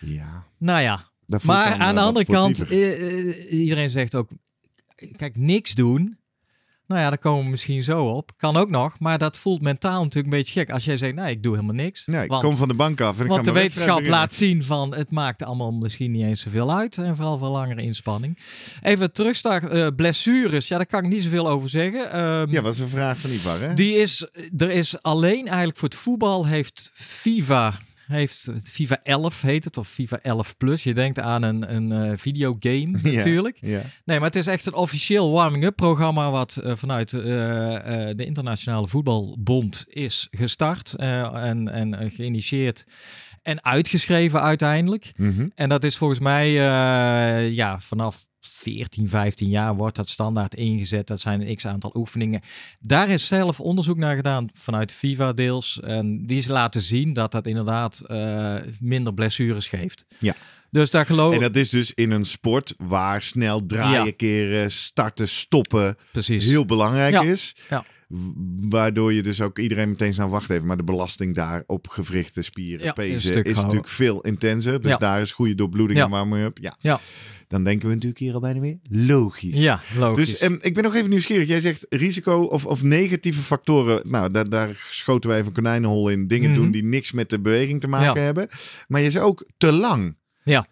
[0.00, 0.44] Ja.
[0.58, 1.04] Nou ja,
[1.42, 2.98] Maar aan eh, de andere kant, sportiever.
[3.00, 4.28] eh, eh, iedereen zegt ook,
[5.16, 6.18] kijk, niks doen.
[6.86, 8.30] Nou ja, daar komen we misschien zo op.
[8.36, 10.70] Kan ook nog, maar dat voelt mentaal natuurlijk een beetje gek.
[10.70, 12.02] Als jij zegt, nee, ik doe helemaal niks.
[12.06, 14.64] Ja, ik Want- kom van de bank af en ik Want de wetenschap laat zien
[14.64, 16.98] van het maakt allemaal misschien niet eens zoveel uit.
[16.98, 18.38] En vooral voor langere inspanning.
[18.82, 20.68] Even terugstaan, eh blessures.
[20.68, 22.10] Ja, daar kan ik niet zoveel over zeggen.
[22.12, 23.74] Ehm, Ja, dat is een vraag van Ivar, hè?
[23.74, 27.74] die is, er is alleen eigenlijk voor het voetbal heeft FIFA,
[28.06, 30.82] heeft FIFA 11 heet het, of FIFA 11 Plus.
[30.82, 33.12] Je denkt aan een, een eh, videogame Ja.
[33.12, 33.58] natuurlijk.
[33.60, 33.80] Ja.
[34.04, 38.24] Nee, maar het is echt een officieel warming-up programma wat eh, vanuit eh, eh, de
[38.24, 42.84] Internationale Voetbalbond is gestart eh, en, en eh, geïnitieerd
[43.42, 45.12] en uitgeschreven uiteindelijk.
[45.16, 45.46] Mhm.
[45.54, 51.06] En dat is volgens mij eh, ja, vanaf 14, 15 jaar wordt dat standaard ingezet.
[51.06, 52.40] Dat zijn een x aantal oefeningen.
[52.80, 55.80] Daar is zelf onderzoek naar gedaan vanuit FIFA deels.
[55.80, 60.04] En die is laten zien dat dat inderdaad eh, minder blessures geeft.
[60.18, 60.34] Ja.
[60.70, 64.12] Dus daar geloof En dat is dus in een sport waar snel draaien, Ja.
[64.16, 66.44] keren, starten, stoppen precies.
[66.44, 67.22] heel belangrijk Ja.
[67.22, 67.54] is.
[67.70, 67.84] Ja.
[68.68, 70.66] Waardoor je dus ook iedereen meteen snel wacht even.
[70.66, 74.80] Maar de belasting daar op gewrichten, spieren, Ja, pezen is natuurlijk veel intenser.
[74.82, 74.96] Dus Ja.
[74.98, 76.04] daar is goede doorbloeding Ja.
[76.04, 76.58] en warming-up.
[76.60, 76.76] Ja.
[76.80, 77.00] Ja.
[77.48, 79.58] Dan denken we natuurlijk hier al bijna weer logisch.
[79.58, 80.30] Ja, logisch.
[80.30, 81.48] Dus en ik ben nog even nieuwsgierig.
[81.48, 84.10] Jij zegt risico of, of negatieve factoren.
[84.10, 86.26] Nou, daar, daar schoten wij even een konijnenhol in.
[86.26, 86.60] Dingen Mhm.
[86.60, 88.48] doen die niks met de beweging te maken hebben.
[88.88, 90.16] Maar je zei ook te lang.
[90.44, 90.66] Ja.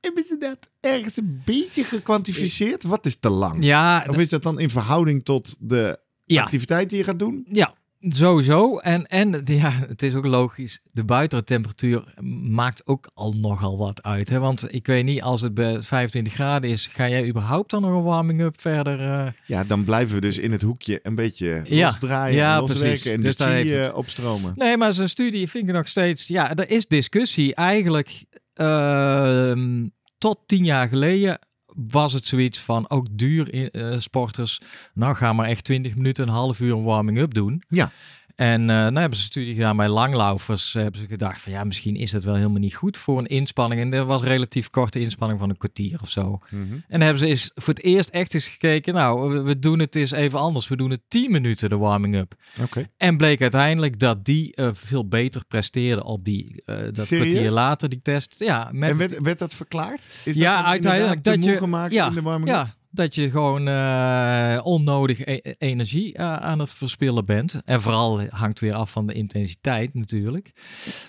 [0.00, 2.84] Hebben ze dat ergens een beetje gekwantificeerd?
[2.84, 3.64] Wat is te lang?
[3.64, 7.46] ja, Of is dat dan in verhouding tot de ja, activiteit die je gaat doen?
[7.52, 8.78] ja, sowieso.
[8.78, 10.80] En, en ja, het is ook logisch.
[10.92, 12.04] De buitentemperatuur
[12.50, 14.28] maakt ook al nogal wat uit.
[14.28, 14.38] Hè?
[14.38, 17.90] Want ik weet niet, als het bij 25 graden is, ga jij überhaupt dan nog
[17.90, 19.00] een warming-up verder?
[19.00, 19.26] eh?
[19.46, 21.86] Ja, dan blijven we dus in het hoekje een beetje Ja.
[21.86, 23.88] losdraaien, Ja, en loswerken en Dus de heeft het.
[23.88, 24.52] eh, opstromen.
[24.56, 26.26] Nee, maar zijn studie vind ik nog steeds...
[26.26, 27.54] Ja, er is discussie.
[27.54, 29.86] Eigenlijk ehm,
[30.18, 31.38] tot tien jaar geleden
[31.76, 34.60] was het zoiets van ook duur eh, sporters.
[34.94, 37.62] Nou, ga maar echt 20 minuten, een half uur een warming-up doen.
[37.68, 37.90] Ja.
[38.36, 40.74] En uh, nou hebben ze een studie gedaan bij langlaufers.
[40.74, 43.26] Uh, hebben ze gedacht van ja, misschien is dat wel helemaal niet goed voor een
[43.26, 43.80] inspanning.
[43.80, 46.38] En dat was een relatief korte inspanning van een kwartier of zo.
[46.50, 46.62] Mhm.
[46.72, 48.94] En dan hebben ze eens voor het eerst echt eens gekeken.
[48.94, 50.68] Nou, we, we doen het eens even anders.
[50.68, 52.34] We doen het 10 minuten de warming-up.
[52.60, 52.90] Oké.
[52.96, 57.28] En bleek uiteindelijk dat die uh, veel beter presteerde op die uh, dat Serieus?
[57.28, 58.34] kwartier later die test.
[58.38, 60.08] Ja, met En werd, werd dat verklaard?
[60.24, 63.68] Is ja, dat uiteindelijk dat je gemaakt ja, in de warming ja, dat je gewoon
[63.68, 67.60] uh, onnodig e energie uh, aan het verspillen bent.
[67.64, 70.52] En vooral hangt weer af van de intensiteit natuurlijk.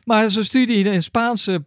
[0.03, 1.65] Maar zo'n studie in Spaanse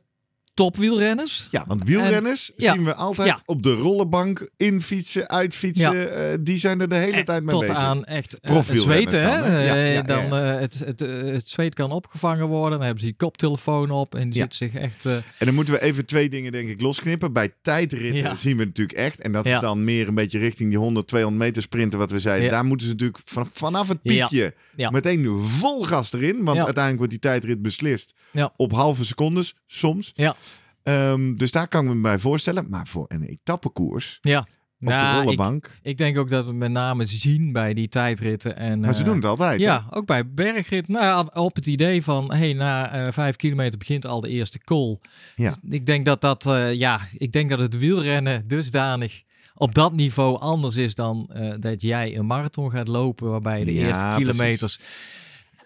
[0.60, 1.46] topwielrenners.
[1.50, 5.94] Ja, want wielrenners En, zien we altijd op de rollenbank infietsen, uitfietsen.
[5.94, 7.76] Uh, die zijn er de hele en tijd mee tot bezig.
[7.76, 9.22] aan echt het zweten.
[9.22, 10.02] Dan, hè?
[10.02, 12.70] Dan het, het, het zweet kan opgevangen worden.
[12.70, 15.04] Dan hebben ze die koptelefoon op en die zit zich echt...
[15.06, 17.32] En dan moeten we even twee dingen denk ik losknippen.
[17.32, 19.20] Bij tijdritten zien we natuurlijk echt.
[19.20, 22.18] En dat is dan meer een beetje richting die 100, 200 meter sprinten wat we
[22.18, 22.50] zeiden.
[22.50, 24.54] Daar moeten ze natuurlijk van, vanaf het piekje
[24.90, 26.44] meteen vol gas erin.
[26.44, 28.14] Want uiteindelijk wordt die tijdrit beslist
[28.56, 30.12] op halve secondes soms.
[30.14, 30.36] Ja.
[30.82, 32.66] Um, dus daar kan ik me bij voorstellen.
[32.68, 34.40] Maar voor een etappekoers ja.
[34.40, 34.46] op
[34.78, 35.66] nou, de rollenbank.
[35.66, 38.56] Ik, ik, denk ook dat we met name zien bij die tijdritten.
[38.56, 39.60] En, maar ze uh, doen het altijd.
[39.60, 39.96] Ja, hè?
[39.96, 40.88] ook bij bergrit.
[40.88, 44.98] Nou, op het idee van, hey, na uh, vijf kilometer begint al de eerste call.
[45.36, 45.50] Ja.
[45.50, 49.22] Dus ik denk dat dat, uh, ja, ik denk dat het wielrennen dusdanig
[49.54, 53.74] op dat niveau anders is dan dat jij een marathon gaat lopen, waarbij je de
[53.74, 54.76] ja, eerste kilometers.
[54.76, 55.18] Precies.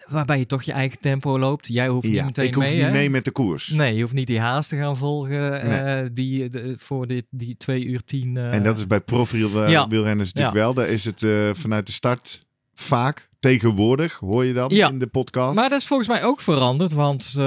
[0.07, 1.67] Waarbij je toch je eigen tempo loopt.
[1.67, 2.73] Jij hoeft ja, niet meteen ik hoef mee.
[2.73, 2.91] niet hè?
[2.91, 3.69] mee met de koers.
[3.69, 6.03] Nee, je hoeft niet die haast te gaan volgen nee.
[6.03, 8.35] uh, die, de, voor die, die twee uur tien.
[8.35, 8.53] Uh...
[8.53, 9.81] En dat is bij profielrenners ja.
[9.91, 10.51] natuurlijk ja.
[10.53, 10.73] wel.
[10.73, 14.89] Daar is het uh, vanuit de start vaak tegenwoordig, hoor je dat ja.
[14.89, 15.55] in de podcast.
[15.55, 16.91] Maar dat is volgens mij ook veranderd.
[16.91, 17.43] Want uh,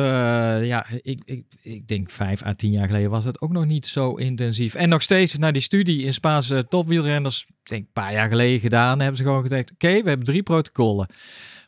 [0.66, 3.86] ja, ik, ik, ik denk vijf à tien jaar geleden was het ook nog niet
[3.86, 4.74] zo intensief.
[4.74, 9.00] En nog steeds, naar die studie in Spaanse topwielrenners, denk een paar jaar geleden gedaan,
[9.00, 11.08] hebben ze gewoon gedacht, oké, okay, we hebben drie protocollen.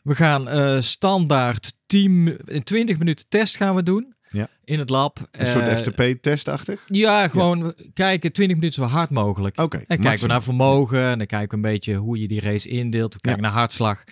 [0.01, 4.13] We gaan uh, standaard 10, in 20 minuten test gaan we doen.
[4.29, 4.49] Ja.
[4.63, 5.19] In het lab.
[5.31, 6.83] Een uh, soort FTP-testachtig?
[6.87, 7.73] Ja, gewoon ja.
[7.93, 9.55] kijken 20 minuten zo hard mogelijk.
[9.55, 9.63] Oké.
[9.63, 10.27] Okay, en kijken maximum.
[10.27, 11.03] we naar vermogen.
[11.03, 13.13] En dan kijken we een beetje hoe je die race indeelt.
[13.13, 13.49] We kijken ja.
[13.49, 14.03] naar hartslag.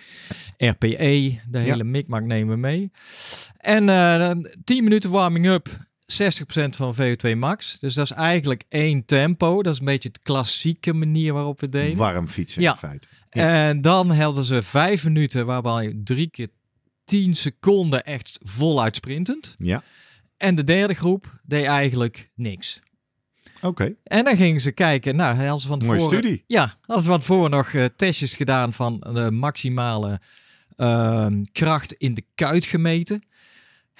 [0.56, 1.40] RPE.
[1.48, 2.90] De hele mikmak nemen we mee.
[3.56, 4.30] En uh,
[4.64, 5.68] 10 minuten warming up.
[6.10, 6.14] 60%
[6.70, 7.78] van VO2 max.
[7.78, 9.62] Dus dat is eigenlijk één tempo.
[9.62, 11.96] Dat is een beetje de klassieke manier waarop we deden.
[11.96, 12.72] Warm fietsen ja.
[12.72, 13.08] in feite.
[13.30, 13.68] Ja.
[13.68, 16.48] En dan hadden ze vijf minuten waarbij drie keer
[17.04, 19.54] 10 seconden echt voluit sprintend.
[19.58, 19.82] Ja.
[20.36, 22.80] En de derde groep deed eigenlijk niks.
[23.56, 23.66] Oké.
[23.66, 23.96] Okay.
[24.02, 25.16] En dan gingen ze kijken.
[25.16, 26.00] Nou, hadden ze van tevoren.
[26.00, 26.44] Mooie studie.
[26.46, 30.20] Ja, hadden ze van tevoren nog uh, testjes gedaan van de maximale
[30.76, 33.22] uh, kracht in de kuit gemeten.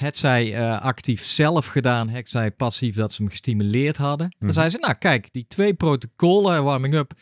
[0.01, 4.27] Het zij eh, actief zelf gedaan, het zij passief dat ze hem gestimuleerd hadden.
[4.27, 4.45] Mhm.
[4.45, 7.13] Dan zei ze, nou kijk, die twee protocollen, warming-up,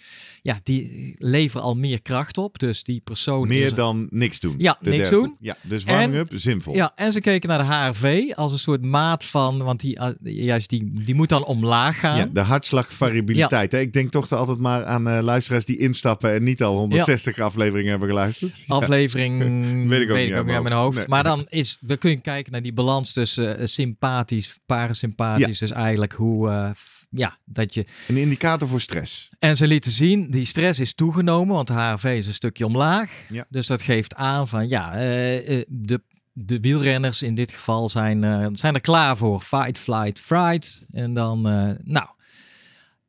[0.43, 2.59] ja, die leveren al meer kracht op.
[2.59, 3.49] Dus die persoon...
[3.49, 4.55] Meer dan niks doen.
[4.59, 5.37] Ja, De niks derde doen.
[5.41, 6.75] Ja, dus warming up, zinvol.
[6.75, 10.11] Ja, en ze keken naar de HRV als een soort maat van, want die, eh,
[10.23, 12.17] juist die, die moet dan omlaag gaan.
[12.17, 13.73] Ja, de hartslagvariabiliteit.
[13.73, 13.79] hè.
[13.79, 17.91] Ik denk toch altijd maar aan eh, luisteraars die instappen en niet al 160 afleveringen
[17.91, 18.65] hebben geluisterd.
[18.67, 18.75] Ja.
[18.75, 19.39] Aflevering
[19.89, 20.85] Weet ik ook niet niet uit uit mijn hoofd.
[20.85, 20.97] hoofd.
[20.97, 21.07] Nee.
[21.09, 25.59] Maar dan, is, dan kun je kijken naar die balans tussen eh, sympathisch, parasympathisch.
[25.59, 26.71] Dus eigenlijk hoe, eh,
[27.11, 27.87] ja, dat je...
[28.09, 29.29] Een indicator voor stress.
[29.39, 33.11] En ze lieten zien, die stress is toegenomen, want de HRV is een stukje omlaag.
[33.29, 33.47] Ja.
[33.49, 36.03] Dus dat geeft aan van, ja, eh, de,
[36.33, 39.41] de wielrenners in dit geval zijn, zijn er klaar voor.
[39.41, 40.85] Fight, flight, fright.
[40.93, 41.41] En dan,
[41.85, 42.07] nou,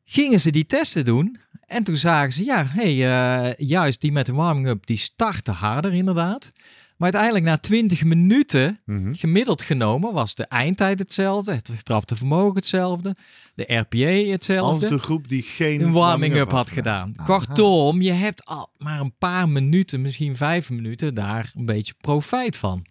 [0.03, 1.39] gingen ze die testen doen.
[1.65, 6.51] En toen zagen ze, ja, hey, juist die met de warming-up, die startte harder inderdaad.
[6.99, 9.13] Maar uiteindelijk na 20 minuten, Mhm.
[9.13, 11.53] gemiddeld genomen, was de eindtijd hetzelfde.
[11.53, 13.15] Het getrapte vermogen hetzelfde.
[13.55, 17.13] De RPA hetzelfde Als de groep die geen een warming-up had gedaan.
[17.15, 17.25] Aha.
[17.25, 22.57] Kortom, je hebt al maar een paar minuten, misschien vijf minuten, daar een beetje profijt
[22.57, 22.85] van.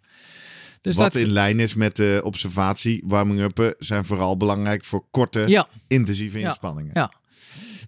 [0.81, 5.45] Dus Wat dat in lijn is met de observatie, warming-uppen zijn vooral belangrijk voor korte,
[5.47, 6.49] Ja, intensieve Ja.
[6.49, 6.91] inspanningen.
[6.95, 7.13] ja.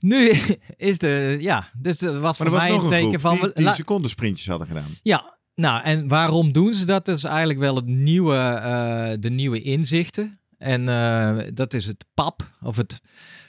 [0.00, 0.32] Nu
[0.76, 3.32] is de, ja, dus dat was Maar voor was mij een teken groep van...
[3.32, 4.88] die we- 10 la- seconden sprintjes hadden gedaan.
[5.02, 7.04] ja, nou, en waarom doen ze dat?
[7.04, 10.40] Dat is eigenlijk wel het nieuwe, eh, de nieuwe inzichten.
[10.58, 13.00] En eh, dat is het PAP, of het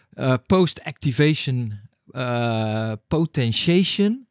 [0.10, 1.80] eh, Post-Activation
[3.08, 4.28] Potentiation.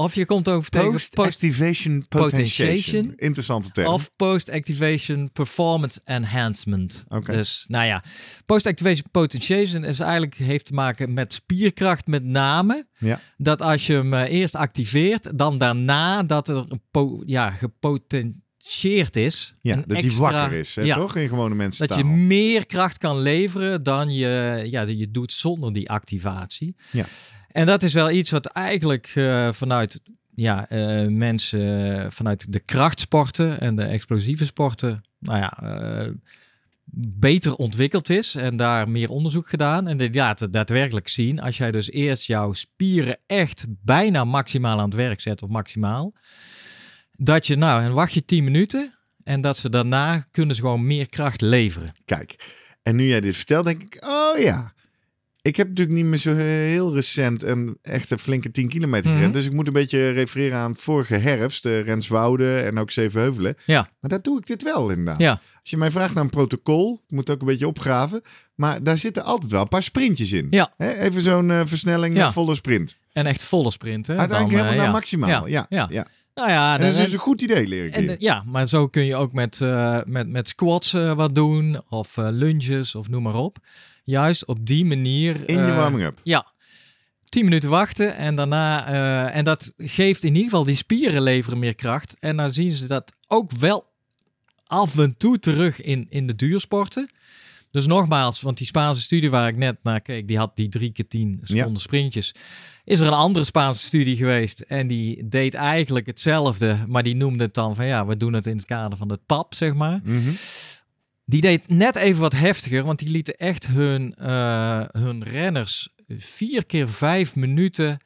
[0.00, 2.68] Of je komt over tegen post Post-activation potentiation.
[2.68, 3.12] potentiation.
[3.16, 3.92] Interessante term.
[3.92, 7.04] Of post-activation performance enhancement.
[7.08, 7.32] Oké.
[7.32, 8.02] Dus nou ja,
[8.46, 12.86] post-activation potentiation is eigenlijk heeft te maken met spierkracht met name.
[12.98, 13.20] Ja.
[13.36, 19.52] Dat als je hem eh, eerst activeert, dan daarna dat er een ja, gepotentieerd is.
[19.60, 21.16] ja, dat die extra- wakker is, hè, ja, toch?
[21.16, 25.72] In gewone mensen Dat je meer kracht kan leveren dan je, ja, je doet zonder
[25.72, 26.76] die activatie.
[26.90, 27.04] Ja.
[27.52, 30.00] En dat is wel iets wat eigenlijk eh, vanuit
[30.34, 35.58] ja, eh, mensen eh, vanuit de krachtsporten en de explosieve sporten, nou ja,
[36.94, 39.88] beter ontwikkeld is en daar meer onderzoek gedaan.
[39.88, 44.94] En laten daadwerkelijk zien, als jij dus eerst jouw spieren echt bijna maximaal aan het
[44.94, 46.12] werk zet, of maximaal,
[47.16, 50.86] dat je nou, en wacht je 10 minuten en dat ze daarna kunnen ze gewoon
[50.86, 51.94] meer kracht leveren.
[52.04, 54.72] Kijk, en nu jij dit vertelt, denk ik, oh ja.
[55.42, 59.18] Ik heb natuurlijk niet meer zo heel recent een echte flinke 10 kilometer Mhm.
[59.18, 59.34] gerend.
[59.34, 63.56] Dus ik moet een beetje refereren aan vorige herfst, de Renswoude en ook Zevenheuvelen.
[63.64, 65.18] Ja, Maar daar doe ik dit wel inderdaad.
[65.20, 68.22] ja, Als je mij vraagt naar een protocol, ik moet ook een beetje opgraven.
[68.54, 70.46] Maar daar zitten altijd wel een paar sprintjes in.
[70.50, 70.72] ja.
[70.76, 72.26] Hè, even zo'n eh, versnelling, Ja.
[72.26, 72.96] een volle sprint.
[73.12, 74.18] En echt volle sprinten.
[74.18, 74.98] Uiteindelijk dan, eh, helemaal naar ja.
[75.00, 75.46] maximaal.
[75.48, 76.06] Ja, Ja.
[76.34, 78.68] Nou ja, En dat is dus een goed idee, leer ik En, eh, ja, maar
[78.68, 81.80] zo kun je ook met, eh, met, met squats eh, wat doen.
[81.88, 83.58] Of eh, lunges of noem maar op.
[84.04, 85.48] Juist op die manier.
[85.48, 86.20] In je eh, warming-up.
[86.22, 86.46] Ja.
[87.28, 88.86] 10 minuten wachten en daarna.
[88.86, 92.16] eh, en dat geeft in ieder geval die spieren leveren meer kracht.
[92.20, 93.88] En dan zien ze dat ook wel
[94.66, 97.10] af en toe terug in, in de duursporten.
[97.70, 100.92] Dus nogmaals, want die Spaanse studie waar ik net naar keek, die had die drie
[100.92, 102.34] keer tien seconden sprintjes.
[102.84, 107.44] Is er een andere Spaanse studie geweest en die deed eigenlijk hetzelfde, maar die noemde
[107.44, 110.00] het dan van ja, we doen het in het kader van het PAP, zeg maar.
[110.04, 110.30] Mhm.
[111.30, 116.66] Die deed net even wat heftiger, want die lieten echt hun, eh, hun renners vier
[116.66, 117.98] keer vijf minuten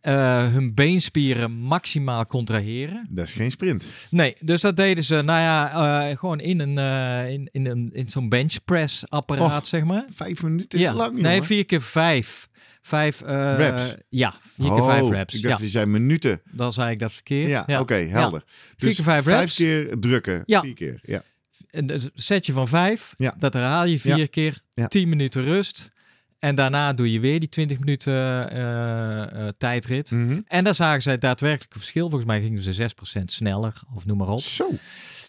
[0.00, 3.06] eh, hun beenspieren maximaal contraheren.
[3.10, 3.88] Dat is geen sprint.
[4.10, 5.70] Nee, dus dat deden ze, nou ja,
[6.10, 10.04] eh, gewoon in, een, eh, in, in, een, in zo'n benchpress apparaat, Och, zeg maar.
[10.10, 12.48] Vijf minuten is ja, lang, nee, vier keer vijf.
[12.82, 13.20] Vijf
[13.56, 13.94] Reps?
[14.08, 15.34] Ja, vier keer vijf Oh, reps.
[15.34, 16.40] Ik dacht, Ja, die zijn minuten.
[16.52, 17.66] dan zei ik dat verkeerd.
[17.66, 18.42] Ja, oké, helder.
[18.46, 19.54] Vier Dus keer vijf reps.
[19.54, 20.42] keer drukken.
[20.46, 20.60] Ja.
[20.60, 21.22] Vier keer, ja.
[21.70, 23.34] Een setje van vijf, Ja.
[23.38, 24.26] dat herhaal je vier Ja.
[24.26, 24.88] keer, Ja.
[24.88, 25.90] 10 minuten rust.
[26.38, 28.12] En daarna doe je weer die 20 minuten
[28.50, 30.10] eh, eh, tijdrit.
[30.10, 30.40] Mhm.
[30.46, 32.08] En daar zagen zij daadwerkelijk een verschil.
[32.08, 34.40] Volgens mij gingen ze 6% sneller, of noem maar op.
[34.40, 34.70] Zo.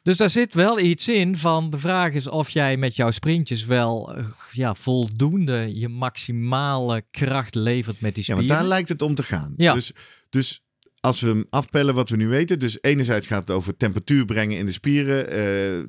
[0.04, 3.66] Dus daar zit wel iets in van de vraag is of jij met jouw sprintjes
[3.66, 8.48] wel eh, ja, voldoende je maximale kracht levert met die Ja, spieren.
[8.48, 9.54] want daar lijkt het om te gaan.
[9.58, 9.74] Ja.
[9.74, 9.92] Dus,
[10.30, 10.62] dus
[11.02, 12.60] als we hem afpellen wat we nu weten.
[12.60, 15.28] Dus enerzijds gaat het over temperatuur brengen in de spieren.
[15.30, 15.36] eh,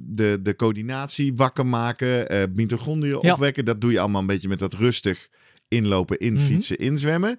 [0.01, 2.29] de, de coördinatie wakker maken.
[2.29, 3.33] eh mitochondriën Ja.
[3.33, 3.65] opwekken.
[3.65, 5.29] Dat doe je allemaal een beetje met dat rustig
[5.69, 7.39] inlopen, infietsen, inzwemmen.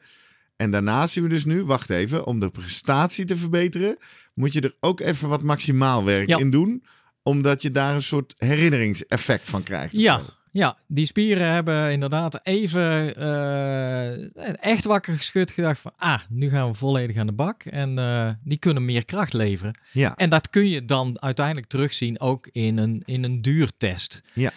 [0.55, 3.97] En daarnaast zien we dus nu, wacht even, om de prestatie te verbeteren,
[4.33, 6.37] moet je er ook even wat maximaal werk Ja.
[6.37, 6.83] in doen.
[7.23, 9.97] Omdat je daar een soort herinneringseffect van krijgt.
[9.97, 10.21] Ja.
[10.51, 15.51] Ja, die spieren hebben inderdaad even eh, echt wakker geschud.
[15.51, 17.63] Gedacht van, ah, nu gaan we volledig aan de bak.
[17.63, 19.77] En eh, die kunnen meer kracht leveren.
[19.91, 20.15] Ja.
[20.15, 24.21] En dat kun je dan uiteindelijk terugzien ook in een, in een duurtest.
[24.33, 24.51] Ja.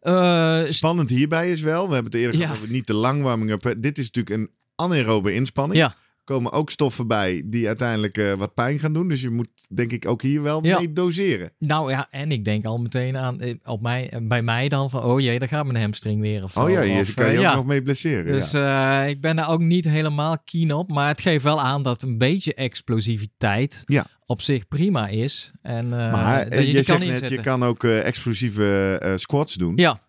[0.00, 2.46] Eh, Spannend hierbij is wel, we hebben het eerder Ja.
[2.46, 3.62] gehad over niet de lang warming-up.
[3.64, 3.80] hè.
[3.80, 5.78] Dit is natuurlijk een anaerobe inspanning.
[5.80, 5.94] ja,
[6.26, 9.08] komen ook stoffen bij die uiteindelijk eh, wat pijn gaan doen.
[9.08, 10.78] Dus je moet denk ik ook hier wel Ja.
[10.78, 11.50] mee doseren.
[11.58, 14.90] nou ja, en ik denk al meteen aan eh, op mij, eh, bij mij dan
[14.90, 16.60] van, oh jee, daar gaat mijn hamstring weer of zo.
[16.60, 17.54] Oh ja, Of, kan je ook ja.
[17.54, 18.32] nog mee blesseren.
[18.32, 19.02] Dus ja.
[19.02, 20.90] ik ben daar ook niet helemaal keen op.
[20.90, 24.06] Maar het geeft wel aan dat een beetje explosiviteit Ja.
[24.26, 25.50] op zich prima is.
[25.62, 27.36] En maar dat je je kan net, inzetten.
[27.36, 29.72] je kan ook explosieve squats doen.
[29.76, 30.00] Ja,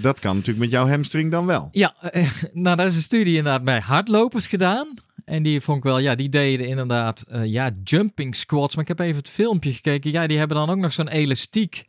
[0.00, 1.68] dat kan natuurlijk met jouw hamstring dan wel.
[1.70, 1.94] ja
[2.52, 4.94] nou daar is een studie inderdaad bij hardlopers gedaan.
[5.30, 8.74] En die vond ik wel, ja, die deden inderdaad, eh, ja, jumping squats.
[8.74, 10.12] Maar ik heb even het filmpje gekeken.
[10.12, 11.84] Ja, die hebben dan ook nog zo'n elastiek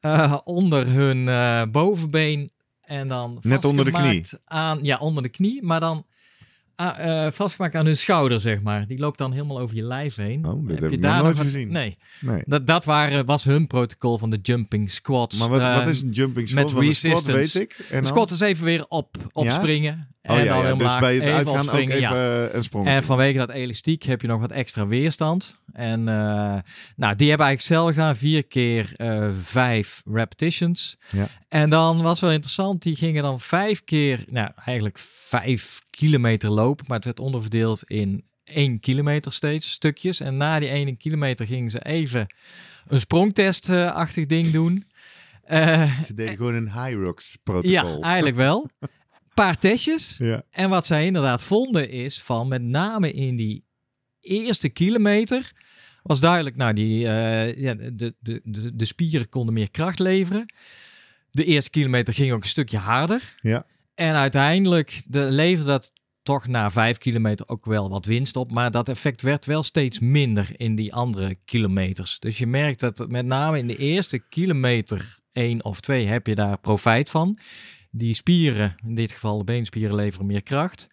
[0.00, 2.50] eh, onder hun eh, bovenbeen.
[2.80, 5.62] En dan Net onder de vastgemaakt Aan, ja, onder de knie.
[5.62, 6.06] Maar dan
[6.76, 8.86] ah, vastgemaakt aan hun schouder, zeg maar.
[8.86, 10.46] Die loopt dan helemaal over je lijf heen.
[10.46, 11.72] Oh, dit Heb heb je ik nog daar nooit gezien.
[11.72, 12.42] Nee, Nee.
[12.46, 15.38] dat, dat waren, was hun protocol van de jumping squats.
[15.38, 16.72] Maar wat, wat is een jumping squat?
[16.72, 17.58] met een squat resistance.
[17.58, 17.86] weet ik.
[17.90, 20.08] En Een squat is even weer op, opspringen.
[20.22, 20.74] Oh en ja, dan ja.
[20.74, 22.46] dus bij het uitgaan ook even ja.
[22.46, 22.86] eh, een sprong.
[22.86, 25.58] En vanwege dat elastiek heb je nog wat extra weerstand.
[25.72, 26.58] En eh,
[26.96, 28.16] nou, die hebben eigenlijk zelf gedaan.
[28.16, 30.96] Vier keer eh, vijf repetitions.
[31.10, 31.26] Ja.
[31.48, 32.82] En dan was wel interessant.
[32.82, 36.84] Die gingen dan vijf keer, nou eigenlijk vijf kilometer lopen.
[36.88, 40.20] Maar het werd onderverdeeld in één kilometer steeds stukjes.
[40.20, 42.26] En na die ene kilometer gingen ze even
[42.86, 44.84] een sprongtest-achtig ding doen.
[46.04, 48.02] Ze deden gewoon een high rocks ja, protocol.
[48.02, 48.68] eigenlijk wel.
[49.34, 50.16] paar testjes.
[50.18, 50.42] Ja.
[50.50, 53.64] En wat zij inderdaad vonden is van met name in die
[54.20, 55.52] eerste kilometer
[56.02, 60.52] was duidelijk, nou die eh, ja, de, de, de, de spieren konden meer kracht leveren.
[61.30, 63.34] De eerste kilometer ging ook een stukje harder.
[63.42, 63.66] Ja.
[63.94, 68.50] En uiteindelijk de, leverde dat toch na vijf kilometer ook wel wat winst op.
[68.50, 72.18] Maar dat effect werd wel steeds minder in die andere kilometers.
[72.18, 76.34] Dus je merkt dat met name in de eerste kilometer één of twee heb je
[76.34, 77.38] daar profijt van.
[77.90, 80.88] Die spieren, in dit geval de beenspieren, leveren meer kracht.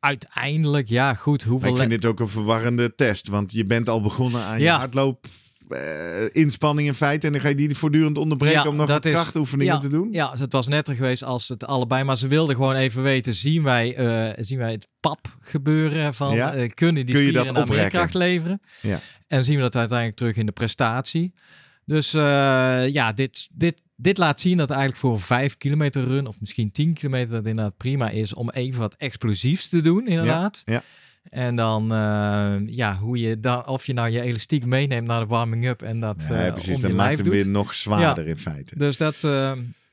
[0.00, 1.70] Uiteindelijk, ja goed, Maar hoeveel...
[1.70, 3.28] ik vind dit ook een verwarrende test.
[3.28, 5.26] Want je bent al begonnen aan je hardloop
[5.68, 7.26] eh, inspanning in feite.
[7.26, 9.88] En dan ga je die voortdurend onderbreken Ja, om nog wat is- krachtoefeningen ja, te
[9.88, 10.08] doen.
[10.12, 12.04] Ja, het was netter geweest als het allebei.
[12.04, 16.32] Maar ze wilden gewoon even weten, zien wij, eh, zien wij het pap gebeuren van,
[16.36, 18.60] eh, kunnen die Kun je dat nou meer kracht leveren?
[18.80, 19.00] Ja.
[19.26, 21.32] En zien we dat uiteindelijk terug in de prestatie.
[21.86, 26.26] Dus eh, ja, dit, dit, dit laat zien dat eigenlijk voor een 5 kilometer run
[26.26, 30.62] of misschien 10 kilometer dat inderdaad prima is om even wat explosiefs te doen, inderdaad.
[30.64, 30.82] ja.
[31.30, 35.26] En dan, eh, ja, hoe je dan, of je nou je elastiek meeneemt naar de
[35.26, 36.80] warming-up en dat Ja, eh, precies.
[36.80, 37.32] je maakt doet.
[37.32, 38.78] weer nog zwaarder in feite.
[38.78, 39.20] Dus dat.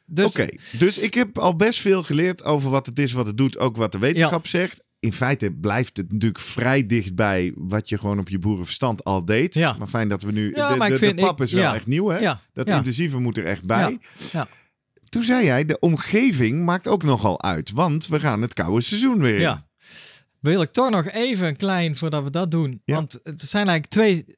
[0.06, 3.38] dus, Oké, dus ik heb al best veel geleerd over wat het is, wat het
[3.38, 4.84] doet, ook wat de wetenschap zegt.
[5.04, 9.54] In feite blijft het natuurlijk vrij dichtbij wat je gewoon op je boerenverstand al deed.
[9.54, 9.76] Ja.
[9.78, 10.52] Maar fijn dat we nu...
[10.56, 11.76] Ja, de, de, de pap ik- is wel ja.
[11.76, 12.18] echt nieuw, hè?
[12.18, 14.00] Ja, Dat intensieve moet er echt bij.
[14.32, 14.48] ja.
[15.10, 17.72] Toen zei jij, de omgeving maakt ook nogal uit.
[17.72, 19.42] Want we gaan het koude seizoen weer in.
[19.42, 19.68] Ja.
[20.40, 22.82] Wil ik toch nog even een klein voordat we dat doen.
[22.86, 24.36] Want het zijn eigenlijk twee,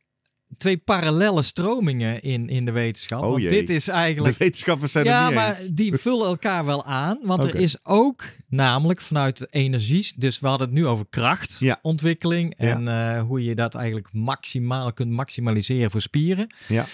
[0.58, 3.22] twee parallele stromingen in, in de wetenschap.
[3.24, 3.50] Oh want jee.
[3.50, 4.38] dit is De eigenlijk.
[4.38, 5.70] wetenschappers zijn Ja, het niet maar eens.
[5.70, 7.20] die vullen elkaar wel aan.
[7.24, 10.14] Want er is ook namelijk vanuit de energie.
[10.16, 11.22] Dus we hadden het nu over Ja.
[11.22, 12.56] krachtontwikkeling.
[12.56, 16.54] En eh, hoe je dat eigenlijk maximaal kunt maximaliseren voor spieren.
[16.68, 16.86] Ja.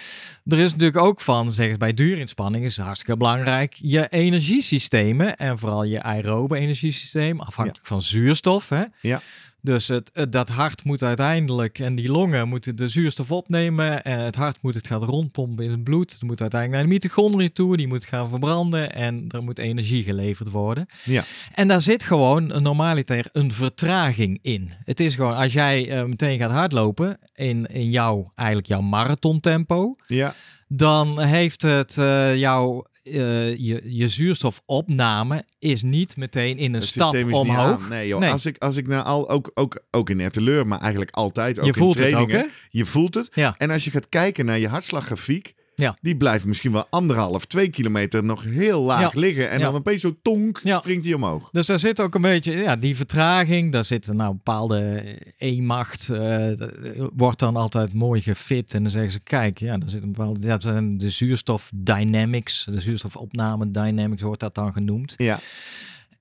[0.45, 5.37] Er is natuurlijk ook van, zeggen ze bij duurinspanning, is het hartstikke belangrijk, je energiesystemen
[5.37, 8.69] en vooral je aerobe energiesysteem, afhankelijk van zuurstof.
[8.69, 8.83] Hè?
[9.01, 9.21] Ja.
[9.61, 14.03] Dus het, het- dat hart moet uiteindelijk, en die longen moeten de zuurstof opnemen.
[14.03, 16.11] En het hart moet het gaan rondpompen in het bloed.
[16.11, 17.77] Het moet uiteindelijk naar de mitochondriën toe.
[17.77, 18.93] Die moet gaan verbranden.
[18.93, 20.85] En er moet energie geleverd worden.
[21.03, 21.23] Ja.
[21.53, 24.71] En daar zit gewoon een normaliter een vertraging in.
[24.85, 29.95] Het is gewoon, als jij eh, meteen gaat hardlopen in, in jouw, eigenlijk jouw marathontempo.
[30.07, 30.33] Ja.
[30.67, 36.89] Dan heeft het eh, jouw, eh, je, je zuurstofopname is niet meteen in een Het
[36.89, 37.89] stap omhoog.
[37.89, 38.19] Nee, joh.
[38.19, 38.31] Nee.
[38.31, 41.65] Als ik, als ik nou al, ook, ook, ook in Etteleur, maar eigenlijk altijd ook
[41.65, 42.53] Je voelt in het ook, trainingen.
[42.53, 42.67] hè?
[42.69, 43.29] Je voelt het.
[43.33, 43.55] Ja.
[43.57, 45.97] En als je gaat kijken naar je hartslaggrafiek, Ja.
[46.01, 49.19] die blijft misschien wel anderhalf, twee kilometer nog heel laag Ja.
[49.19, 49.49] liggen.
[49.49, 49.65] En Ja.
[49.65, 50.77] dan opeens zo tonk, Ja.
[50.77, 51.49] springt hij omhoog.
[51.51, 55.03] Dus daar zit ook een beetje, ja, die vertraging, daar zit nou een bepaalde
[55.37, 56.51] E-macht, eh,
[57.15, 58.73] wordt dan altijd mooi gefit.
[58.73, 62.81] En dan zeggen ze, kijk, ja, daar zit een bepaalde, zijn de zuurstof dynamics, de
[62.81, 65.13] zuurstofopname dynamics wordt dat dan genoemd.
[65.17, 65.39] Ja.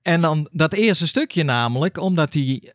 [0.01, 2.71] En dan dat eerste stukje namelijk, omdat die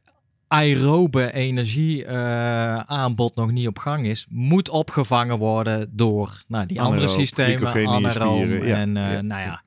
[0.49, 6.81] aerobe energie eh, aanbod nog niet op gang is, moet opgevangen worden door nou, die
[6.81, 9.63] andere systemen, anaeroom ja, en eh, ja, nou ja.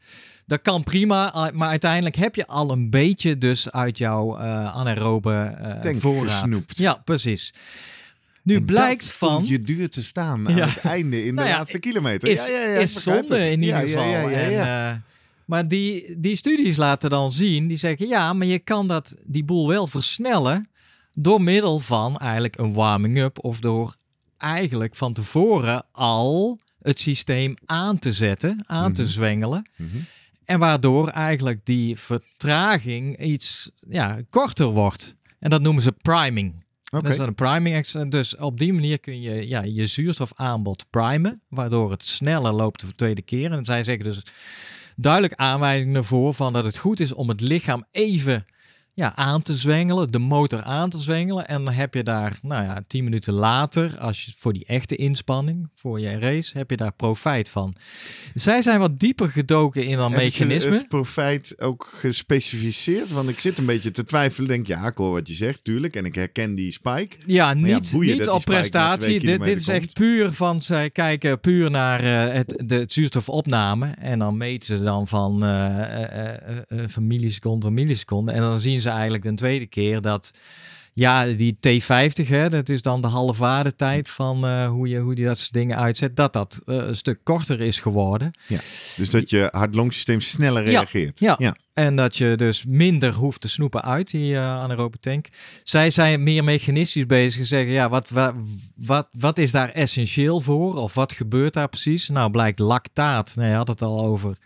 [0.46, 5.58] Dat kan prima, maar uiteindelijk heb je al een beetje dus uit jouw uh, anaerobe
[5.86, 6.32] uh, voorraad.
[6.32, 6.78] gesnoept.
[6.78, 7.54] Ja, precies.
[8.44, 9.44] Nu En blijkt van...
[9.48, 10.68] je duur te staan aan Ja.
[10.68, 12.30] het einde in de Nou laatste kilometer.
[12.30, 14.30] is, ja, ja, ja, is zonde in ieder geval.
[14.30, 14.96] En, eh,
[15.46, 19.44] maar die, die studies laten dan zien, die zeggen ja, maar je kan dat, die
[19.44, 20.69] boel wel versnellen
[21.22, 23.96] door middel van eigenlijk een warming-up of door
[24.38, 29.12] eigenlijk van tevoren al het systeem aan te zetten, aan te Mhm.
[29.12, 29.70] zwengelen.
[29.76, 29.98] Mhm.
[30.46, 35.16] En waardoor eigenlijk die vertraging iets ja, korter wordt.
[35.40, 36.64] En dat noemen ze priming.
[36.92, 37.02] Oké.
[37.02, 37.88] Dat is dan een priming.
[38.10, 42.96] Dus op die manier kun je ja, je zuurstofaanbod primen, waardoor het sneller loopt de
[42.96, 43.52] tweede keer.
[43.52, 44.22] En zij zeggen dus
[44.96, 48.46] duidelijk aanwijzingen ervoor van dat het goed is om het lichaam even
[49.00, 51.48] ja, aan te zwengelen, de motor aan te zwengelen.
[51.48, 54.96] En dan heb je daar, nou ja, tien minuten later, als je voor die echte
[54.96, 57.76] inspanning, voor je race, heb je daar profijt van.
[58.34, 60.76] Zij zijn wat dieper gedoken in dat mechanisme.
[60.76, 63.12] het profijt ook gespecificeerd?
[63.12, 64.48] Want ik zit een beetje te twijfelen.
[64.48, 65.96] Denk, ja, ik hoor wat je zegt, tuurlijk.
[65.96, 67.18] En ik herken die spike.
[67.26, 69.20] Ja, ja, niet, boeien niet twee prestatie.
[69.20, 73.88] Dit, is echt puur van, zij kijken puur naar eh, het, de het zuurstofopname.
[73.88, 78.32] En dan meten ze dan van eh, eh, van milliseconde tot milliseconde.
[78.32, 80.34] En dan zien ze eigenlijk een tweede keer dat,
[80.94, 85.26] ja, die T50, hè, dat is dan de halfwaardetijd van eh, hoe, je, hoe die
[85.26, 88.34] dat soort dingen uitzet, dat dat eh, een stuk korter is geworden.
[88.98, 91.20] Dus dat je hart-longsysteem sneller Ja, reageert.
[91.20, 91.36] ja.
[91.40, 91.56] ja.
[91.74, 95.28] En dat je dus minder hoeft te snoepen uit die eh anaerobe tank.
[95.64, 98.34] Zij zijn meer mechanistisch bezig en zeggen, ja, wat, wat,
[98.76, 100.76] wat, wat is daar essentieel voor?
[100.76, 102.10] Of wat gebeurt daar precies?
[102.10, 103.32] Nou, blijkt lactaat.
[103.36, 104.38] Nou, je had het al over.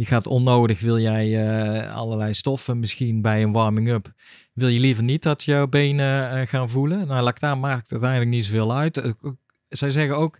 [0.00, 4.12] Je gaat onnodig, wil jij eh, allerlei stoffen misschien bij een warming-up.
[4.52, 7.06] Wil je liever niet dat jouw benen eh, gaan voelen?
[7.06, 8.96] Nou, lactaat maakt uiteindelijk niet zoveel uit.
[8.96, 9.10] Eh,
[9.68, 10.38] Zij zeggen ook,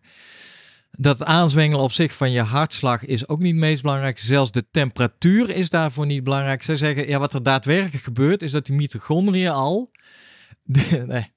[0.90, 4.18] dat aanzwengelen op zich van je hartslag is ook niet het meest belangrijk.
[4.18, 6.62] Zelfs de temperatuur is daarvoor niet belangrijk.
[6.62, 9.90] Zij zeggen, ja, wat er daadwerkelijk gebeurt, is dat die mitochondriën al
[11.06, 11.32] nee,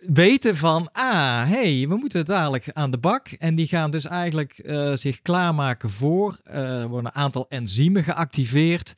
[0.00, 3.28] weten van, ah, hey, we moeten dadelijk aan de bak.
[3.28, 6.38] En die gaan dus eigenlijk eh, zich klaarmaken voor.
[6.42, 8.94] eh, er worden een aantal enzymen geactiveerd.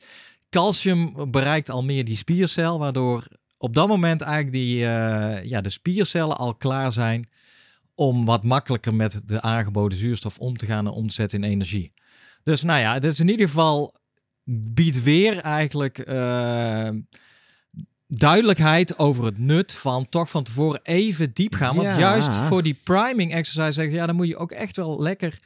[0.49, 3.27] Calcium bereikt al meer die spiercel, waardoor
[3.57, 7.29] op dat moment eigenlijk die, eh, ja, de spiercellen al klaar zijn
[7.95, 11.49] om wat makkelijker met de aangeboden zuurstof om te gaan en om te zetten in
[11.49, 11.93] energie.
[12.43, 13.95] Dus nou ja, dus in ieder geval
[14.73, 15.97] biedt weer eigenlijk
[18.17, 21.75] duidelijkheid over het nut van toch van tevoren even diep gaan.
[21.75, 21.99] Want Ja.
[21.99, 25.37] juist voor die priming exercise zeggen, ja, dan moet je ook echt wel lekker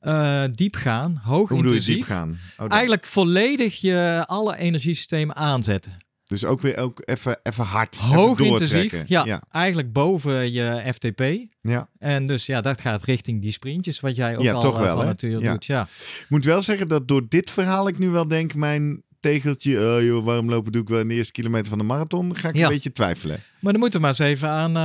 [0.00, 1.94] eh, diep gaan, hoog Hoe je intensief.
[1.94, 2.38] diep gaan?
[2.58, 2.66] Oh.
[2.68, 5.96] Eigenlijk volledig je alle energiesystemen aanzetten.
[6.26, 7.96] Dus ook weer ook even, even hard.
[7.96, 9.42] Hoog intensief, ja, ja.
[9.50, 11.22] Eigenlijk boven je FTP.
[11.60, 11.88] Ja.
[11.98, 14.82] En dus ja, dat gaat richting die sprintjes, wat jij ook Ja, al toch eh,
[14.82, 15.52] wel, van Ja.
[15.52, 15.64] doet.
[15.64, 15.82] Ja.
[15.82, 20.02] Ik moet wel zeggen dat door dit verhaal ik nu wel denk, mijn tegeltje, oh
[20.02, 22.54] joh, waarom lopen doe ik wel in de eerste kilometer van de marathon, ga ik
[22.56, 22.62] Ja.
[22.66, 23.38] een beetje twijfelen.
[23.60, 24.76] Maar dan moeten we maar eens even aan.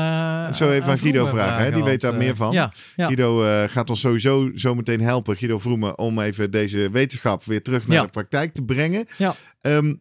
[0.47, 1.71] eh, Zo even aan Guido vragen, hè?
[1.71, 2.53] Die weet daar want, meer eh, van.
[2.53, 3.05] Ja, ja.
[3.05, 7.61] Guido eh, gaat ons sowieso zo meteen helpen, Guido Vroemen, om even deze wetenschap weer
[7.63, 9.05] terug naar de praktijk te brengen.
[9.17, 9.33] Ja.
[9.61, 9.93] Ehm,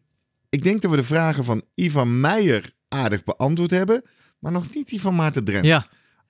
[0.51, 4.03] ik denk dat we de vragen van Ivan Meijer aardig beantwoord hebben,
[4.39, 5.65] maar nog niet die van Maarten Drent.
[5.67, 5.87] ja,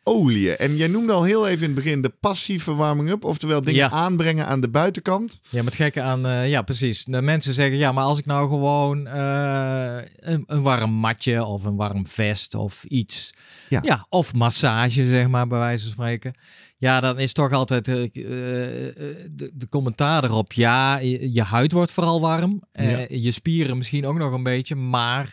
[0.09, 0.57] Oliën.
[0.57, 3.91] En jij noemde al heel even in het begin de passieve warming-up, oftewel dingen Ja.
[3.91, 5.41] aanbrengen aan de buitenkant.
[5.51, 6.27] ja, met gekke aan.
[6.27, 7.05] eh, ja, precies.
[7.05, 11.65] De mensen zeggen ja, maar als ik nou gewoon eh, een, een warm matje of
[11.65, 13.31] een warm vest of iets.
[13.69, 14.07] Ja.
[14.09, 16.35] of massage, zeg maar, bij wijze van spreken.
[16.79, 20.53] Ja, dan is toch altijd eh, de, de commentaar erop.
[20.53, 22.63] Ja, je, je huid wordt vooral warm.
[22.73, 23.05] Ja.
[23.09, 24.75] Je spieren misschien ook nog een beetje.
[24.75, 25.33] Maar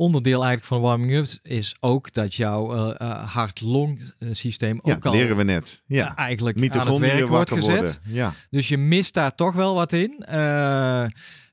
[0.00, 5.12] onderdeel eigenlijk van warming-up is ook dat jouw eh, eh, hart-long systeem Ja, ook al
[5.12, 5.82] leren we net.
[5.86, 6.16] Ja.
[6.16, 7.74] eigenlijk aan het werk wordt gezet.
[7.76, 7.96] worden.
[8.02, 8.32] Ja.
[8.50, 10.18] Dus je mist daar toch wel wat in.
[10.26, 11.04] Eh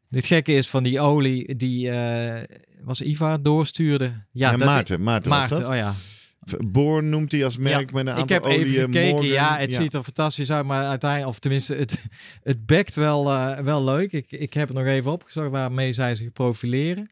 [0.09, 2.43] het gekke is van die olie die eh,
[2.83, 4.05] was Iva doorstuurde.
[4.05, 5.69] Ja, Ja, dat Maarten, Maarten, was Maarten, dat.
[5.69, 5.93] oh ja.
[6.65, 8.59] Born noemt hij als merk met een aantal ik heb oliën.
[8.59, 9.09] even gekeken.
[9.09, 9.27] Morgan.
[9.31, 12.03] ja, het ziet er fantastisch uit, maar uiteindelijk, of tenminste, het,
[12.43, 14.11] het bekt wel, eh, wel leuk.
[14.11, 17.09] Ik, ik heb het nog even opgezocht waarmee zij zich profileren.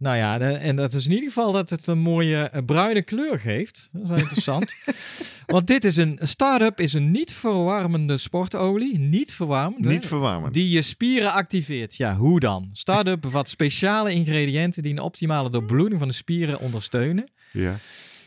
[0.00, 3.38] Nou ja, en dat is in ieder geval dat het een mooie eh, bruine kleur
[3.38, 3.88] geeft.
[3.92, 4.74] Dat is wel interessant.
[5.46, 8.98] Want dit is een start-up, is een niet verwarmende sportolie.
[8.98, 9.86] Niet verwarmend.
[9.86, 10.54] Niet verwarmend.
[10.54, 11.96] Die je spieren activeert.
[11.96, 12.68] Ja, hoe dan?
[12.72, 17.28] Startup bevat speciale ingrediënten die een optimale doorbloeding van de spieren ondersteunen.
[17.50, 17.76] Ja.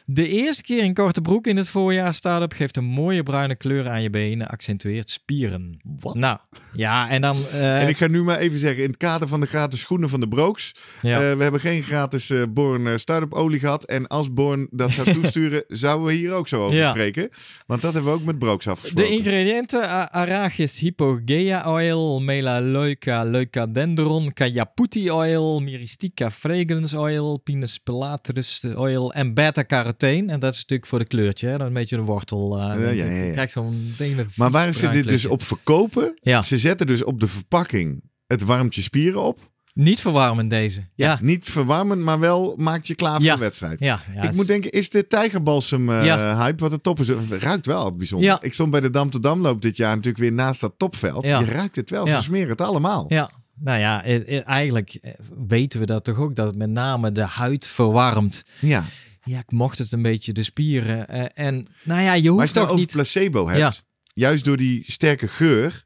[0.06, 3.90] De eerste keer in korte broek in het voorjaar start-up geeft een mooie bruine kleur
[3.90, 5.80] aan je benen, accentueert spieren.
[6.00, 6.16] Wat?
[6.16, 6.38] Nou,
[6.74, 7.38] ja, en dan...
[7.52, 10.10] eh, En ik ga nu maar even zeggen, in het kader van de gratis schoenen
[10.10, 10.72] van de Brooks.
[11.02, 11.30] ja.
[11.30, 13.86] eh, we hebben geen gratis eh Born Startup olie gehad.
[13.86, 16.90] En als Born dat zou toesturen, zouden we hier ook zo over Ja.
[16.90, 17.30] spreken.
[17.66, 19.10] Want dat hebben we ook met Brooks afgesproken.
[19.12, 29.14] De ingrediënten: Arachis hypogea oil, melaleuca leucadendron, cayaputi oil, myristica fragrance oil, pinus pilatus oil
[29.14, 29.92] en beta-carotene.
[29.98, 31.58] En dat is natuurlijk voor de kleurtje, hè?
[31.58, 32.58] dan een beetje de wortel.
[32.62, 32.98] eh, Ja, ja, ik.
[32.98, 33.24] ja, ja.
[33.24, 36.18] Je krijgt zo'n ding met maar waar ze dit dus op verkopen?
[36.22, 36.42] Ja.
[36.42, 39.52] Ze zetten dus op de verpakking het warmt je spieren op.
[39.74, 40.80] Niet verwarmen deze.
[40.96, 43.34] Ja, ja, Niet verwarmend, maar wel maakt je klaar voor Ja.
[43.34, 43.80] de wedstrijd.
[43.80, 44.00] ja.
[44.22, 47.10] ik moet denken, is de tijgerbalsem eh, hype wat de top is?
[47.40, 48.30] Ruikt wel bijzonder.
[48.30, 48.42] Ja.
[48.42, 51.28] Ik stond bij de Dam to Damloop dit jaar natuurlijk weer naast dat topveld.
[51.28, 51.40] Ja.
[51.40, 53.06] Je ruikt het wel, ze smeren het allemaal.
[53.08, 55.16] Ja, nou ja, eh, eigenlijk
[55.48, 58.44] weten we dat toch ook, dat het met name de huid verwarmt.
[58.60, 58.84] Ja.
[59.24, 61.08] Ja, ik mocht het een beetje de spieren.
[61.08, 62.92] eh, en nou ja, je Maar hoeft het nou toch over niet...
[62.92, 63.74] placebo hebt, Ja.
[64.14, 65.86] juist door die sterke geur,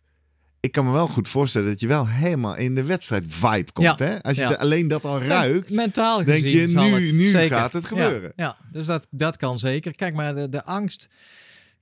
[0.60, 4.00] ik kan me wel goed voorstellen dat je wel helemaal in de wedstrijd vibe komt.
[4.00, 4.06] Ja.
[4.06, 4.24] Hè?
[4.24, 4.50] Als je Ja.
[4.50, 7.58] de- alleen dat al ruikt, Mentaal denk gezien je, nu- het nu zeker.
[7.58, 8.34] gaat het gebeuren.
[8.36, 9.96] Ja, dus dat, dat kan zeker.
[9.96, 11.10] Kijk, maar de, de angst...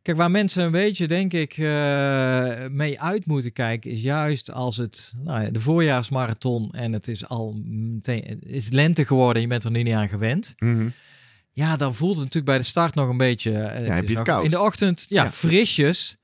[0.02, 3.92] Kijk, waar mensen een beetje, denk ik, eh, mee uit moeten kijken...
[3.92, 6.72] is juist als het nou ja, de voorjaarsmarathon...
[6.72, 9.36] en het is al meteen het is lente geworden...
[9.36, 10.54] en je bent er nu niet aan gewend...
[10.58, 10.88] Mhm.
[11.56, 13.52] Ja, dan voelt het natuurlijk bij de start nog een beetje...
[13.52, 14.44] eh, heb is je het koud?
[14.44, 15.32] In de ochtend, ja, Ja.
[15.32, 16.18] frisjes.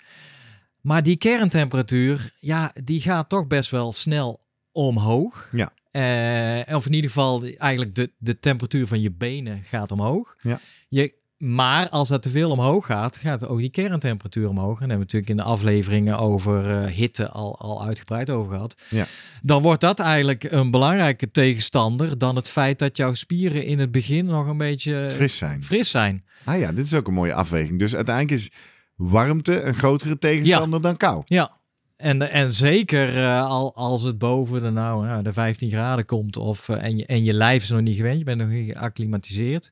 [0.81, 5.49] Maar die kerntemperatuur, ja, die gaat toch best wel snel omhoog.
[5.51, 5.73] Ja.
[5.91, 10.35] Eh, of in ieder geval, eigenlijk de, de temperatuur van je benen gaat omhoog.
[10.41, 10.59] Ja.
[10.89, 14.81] Je, maar als dat te veel omhoog gaat, gaat ook die kerntemperatuur omhoog.
[14.81, 18.51] En daar hebben we natuurlijk in de afleveringen over eh, hitte al, al uitgebreid over
[18.51, 18.81] gehad.
[18.89, 19.05] Ja.
[19.41, 23.91] Dan wordt dat eigenlijk een belangrijke tegenstander dan het feit dat jouw spieren in het
[23.91, 25.63] begin nog een beetje fris zijn.
[25.63, 26.25] fris zijn.
[26.43, 27.79] Ah ja, dit is ook een mooie afweging.
[27.79, 28.51] Dus uiteindelijk is
[28.95, 31.21] warmte een grotere tegenstander dan kou.
[31.25, 31.59] Ja.
[31.97, 36.69] En, en zeker eh, al, als het boven de, nou, de 15 graden komt of,
[36.69, 39.71] eh, en, je, en je lijf is nog niet gewend, je bent nog niet geacclimatiseerd.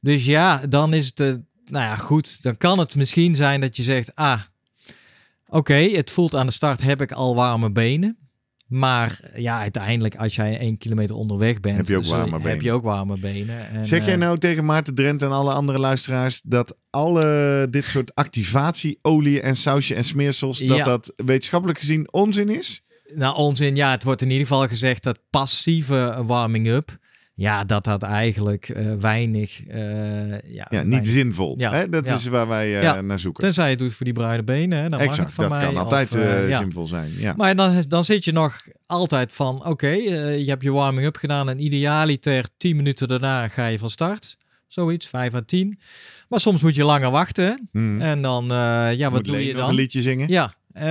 [0.00, 1.26] Dus ja, dan is het, eh,
[1.64, 2.42] nou ja, goed.
[2.42, 4.40] Dan kan het misschien zijn dat je zegt, ah,
[5.48, 8.14] oké, het voelt aan de start, heb ik al warme benen.
[8.66, 12.64] Maar ja, uiteindelijk als jij één kilometer onderweg bent, Heb je ook warme heb benen.
[12.64, 13.68] je ook warme benen.
[13.70, 17.84] En, Zeg jij eh, nou tegen Maarten Drent en alle andere luisteraars dat alle dit
[17.84, 20.84] soort activatieolie en sausje en smeersels, dat Ja.
[20.84, 22.82] dat wetenschappelijk gezien onzin is?
[23.14, 23.76] Nou, onzin.
[23.76, 26.98] Ja, het wordt in ieder geval gezegd dat passieve warming-up,
[27.34, 31.54] ja, dat dat eigenlijk eh, weinig, eh, ja, Ja, weinig- niet zinvol.
[31.58, 31.88] Ja, Hè?
[31.88, 32.14] Dat ja.
[32.14, 33.42] is waar wij eh, naar zoeken.
[33.44, 35.52] Tenzij je het doet voor die bruine benen, hè, dan mag het Exact, van dat
[35.58, 35.66] mij.
[35.66, 36.08] kan altijd
[36.54, 37.10] zinvol zijn.
[37.16, 37.34] Ja.
[37.36, 41.64] Maar dan, dan zit je nog altijd van, oké, je hebt je warming-up gedaan en
[41.64, 44.36] idealiter 10 minuten daarna ga je van start.
[44.68, 45.78] Zoiets, 5 à 10.
[46.28, 47.44] Maar soms moet je langer wachten.
[47.44, 47.80] hè.
[47.80, 48.00] Mhm.
[48.00, 49.68] En dan, ja, wat Moet doe je dan?
[49.68, 50.28] een liedje zingen?
[50.28, 50.54] Ja,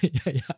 [0.00, 0.56] ja, ja.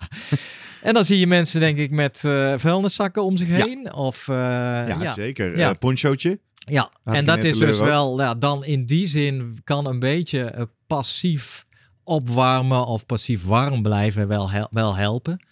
[0.82, 3.64] En dan zie je mensen, denk ik, met eh vuilniszakken om zich Ja.
[3.66, 3.92] heen.
[3.94, 5.58] Of, eh, Ja, ja, zeker.
[5.58, 5.70] Ja.
[5.70, 6.38] Eh, ponchootje.
[6.54, 7.84] Ja, Had en dat is dus ook.
[7.86, 11.64] wel, ja, dan in die zin kan een beetje eh, passief
[12.04, 15.46] opwarmen of passief warm blijven wel, hel- wel helpen.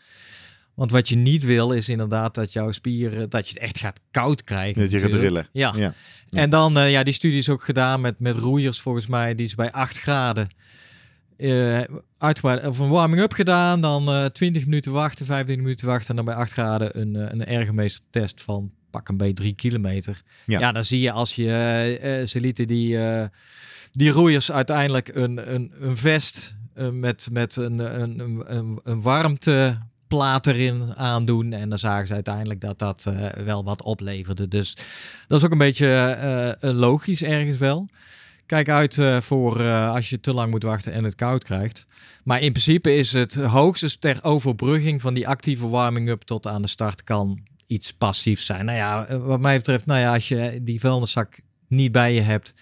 [0.75, 4.01] Want wat je niet wil is inderdaad dat jouw spieren, dat je het echt gaat
[4.11, 4.83] koud krijgen.
[4.83, 5.47] Dat je gaat rillen.
[5.53, 5.73] Ja.
[5.77, 5.95] Ja.
[6.31, 9.47] En dan, eh, ja, die studie is ook gedaan met, met roeiers volgens mij, die
[9.47, 10.49] is bij 8 graden
[11.43, 16.16] eh uitgebreid, of een warming-up gedaan, dan eh 20 minuten wachten, 25 minuten wachten en
[16.16, 20.22] dan bij 8 graden een, eh, een ergomeestertest van pak een beetje 3 kilometer.
[20.47, 20.59] Ja.
[20.59, 20.72] Ja.
[20.72, 22.99] dan zie je als je, ze lieten die,
[23.93, 26.55] die roeiers uiteindelijk een, een, een vest
[26.93, 31.53] met, met een, een, een, een, erin aandoen.
[31.53, 33.12] En dan zagen ze uiteindelijk dat dat
[33.45, 34.49] wel wat opleverde.
[34.49, 34.76] Dus
[35.26, 37.88] dat is ook een beetje logisch ergens wel.
[38.47, 41.86] Kijk uit eh, voor eh, als je te lang moet wachten en het koud krijgt.
[42.24, 46.68] Maar in principe is het hoogstens ter overbrugging van die actieve warming-up tot aan de
[46.68, 48.64] start kan iets passiefs zijn.
[48.64, 52.20] Nou ja, eh, wat mij betreft, nou ja, als je die vuilniszak niet bij je
[52.20, 52.55] hebt,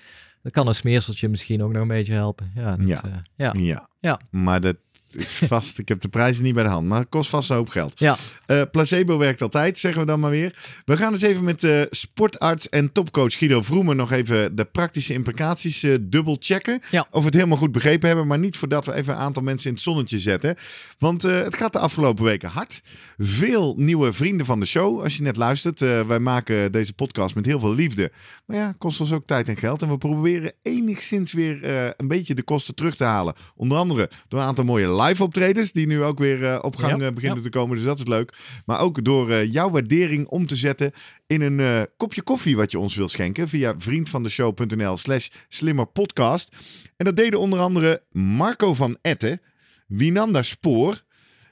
[0.43, 2.53] dan kan een smeerseltje misschien ook nog een beetje helpen.
[2.55, 3.24] Ja, dat, Ja.
[3.37, 3.53] ja.
[3.57, 3.89] Ja.
[4.01, 4.20] Ja.
[4.31, 4.76] Maar dat
[5.17, 5.79] is vast.
[5.79, 6.87] ik heb de prijzen niet bij de hand.
[6.89, 7.99] Maar het kost vast een hoop geld.
[7.99, 8.17] ja.
[8.47, 10.55] Eh, placebo werkt altijd, zeggen we dan maar weer.
[10.85, 15.13] We gaan eens even met de sportarts en topcoach Guido Vroemen nog even de praktische
[15.13, 16.81] implicaties eh, dubbel checken.
[16.91, 17.07] Ja.
[17.11, 19.69] Of we het helemaal goed begrepen hebben, maar niet voordat we even een aantal mensen
[19.69, 20.57] in het zonnetje zetten.
[20.99, 22.81] Want het gaat de afgelopen weken hard.
[23.19, 25.81] Veel nieuwe vrienden van de show, als je net luistert.
[25.81, 28.13] Wij maken deze podcast met heel veel liefde.
[28.47, 29.83] Maar ja, kost ons ook tijd en geld.
[29.83, 31.65] En we proberen enigszins weer
[31.97, 33.35] een beetje de kosten terug te halen.
[33.57, 37.01] Onder andere door een aantal mooie live optredens, die nu ook weer eh, op gang
[37.01, 37.44] Ja, eh, beginnen ja.
[37.44, 37.76] te komen.
[37.76, 38.34] Dus dat is leuk.
[38.66, 40.92] Maar ook door eh, jouw waardering om te zetten
[41.26, 43.48] in een kopje koffie wat je ons wilt schenken.
[43.48, 46.57] Via vriendvandeshow.nl slash slimmerpodcast.
[46.96, 49.40] En dat deden onder andere Marco van Etten,
[49.86, 51.03] Winanda Spoor,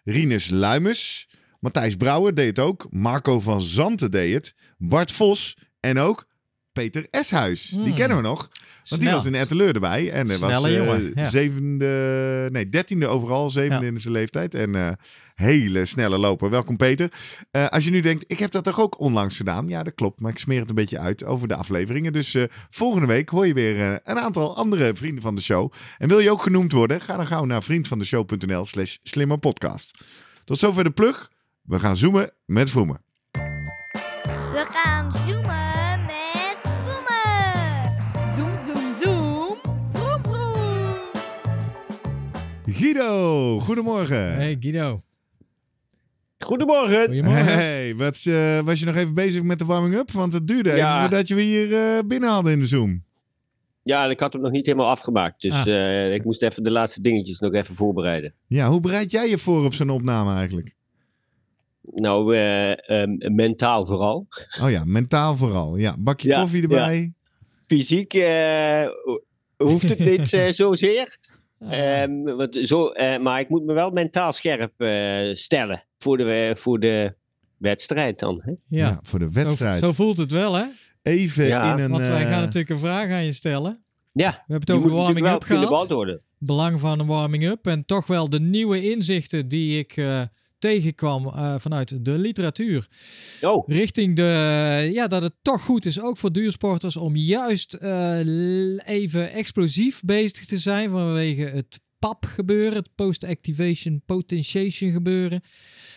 [0.04, 1.28] Rinus Luimes,
[1.60, 6.26] Matthijs Brouwer deed het ook, Marco van Zanten deed het, Bart Vos en ook
[6.72, 7.68] Peter Eshuis.
[7.68, 7.94] Die Hmm.
[7.94, 8.50] kennen we nog.
[8.88, 10.10] Want die was in Etteleur erbij.
[10.10, 11.28] En hij was eh, jongen, ja.
[11.28, 13.92] zevende, nee, dertiende overal, zevende Ja.
[13.92, 14.54] in zijn leeftijd.
[14.54, 14.88] En eh,
[15.34, 16.50] hele snelle loper.
[16.50, 17.12] Welkom Peter.
[17.50, 19.68] Eh, als je nu denkt, ik heb dat toch ook onlangs gedaan?
[19.68, 20.20] Ja, dat klopt.
[20.20, 22.12] Maar ik smeer het een beetje uit over de afleveringen.
[22.12, 25.72] Dus eh, volgende week hoor je weer een aantal andere vrienden van de show.
[25.98, 27.00] En wil je ook genoemd worden?
[27.00, 30.04] Ga dan gauw naar vriendvandeshow.nl slash slimmerpodcast.
[30.44, 31.30] Tot zover de plug.
[31.62, 33.02] We gaan zoomen met Vroemen.
[34.52, 35.47] We gaan zoomen
[42.72, 44.34] Guido, goedemorgen.
[44.34, 45.02] Hey Guido.
[46.38, 47.04] Goedemorgen.
[47.04, 47.44] Goedemorgen.
[47.44, 50.10] Hey, wat, eh, was je nog even bezig met de warming-up?
[50.10, 53.02] Want het duurde even voordat je we hier eh, binnen hadden in de Zoom.
[53.82, 55.40] Ja, ik had hem nog niet helemaal afgemaakt.
[55.40, 55.66] Dus Ah.
[56.02, 58.34] eh, ik moest even de laatste dingetjes nog even voorbereiden.
[58.46, 60.74] Ja, hoe bereid jij je voor op zo'n opname eigenlijk?
[61.94, 64.26] Nou, eh, ehm, mentaal vooral.
[64.62, 65.76] Oh ja, mentaal vooral.
[65.76, 67.12] Ja, bakje Ja, koffie erbij.
[67.60, 69.22] Fysiek eh, ho-
[69.56, 71.16] hoeft het niet zozeer.
[71.60, 76.52] Ehm, want zo, eh, maar ik moet me wel mentaal scherp eh, stellen voor de,
[76.58, 77.14] voor de
[77.56, 78.40] wedstrijd dan.
[78.44, 78.50] Hè?
[78.50, 78.58] Ja.
[78.66, 78.98] ja.
[79.02, 79.80] voor de Zo, wedstrijd.
[79.80, 80.64] zo voelt het wel, hè?
[81.02, 81.90] Even Ja, in een...
[81.90, 83.82] Want wij eh, gaan natuurlijk een vraag aan je stellen.
[84.12, 86.20] Ja, We hebben het over warming-up gehad.
[86.38, 87.66] Belang van een warming-up.
[87.66, 90.22] En toch wel de nieuwe inzichten die ik eh,
[90.58, 92.86] tegenkwam eh, vanuit de literatuur.
[93.40, 98.18] Oh, Richting de, ja, dat het toch goed is, ook voor duursporters, om juist eh,
[98.86, 105.40] even explosief bezig te zijn vanwege het PAP gebeuren, het Post-Activation Potentiation gebeuren.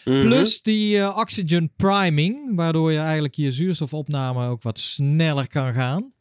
[0.06, 0.22] mhm.
[0.22, 6.14] Plus die eh, oxygen priming, waardoor je eigenlijk je zuurstofopname ook wat sneller kan gaan.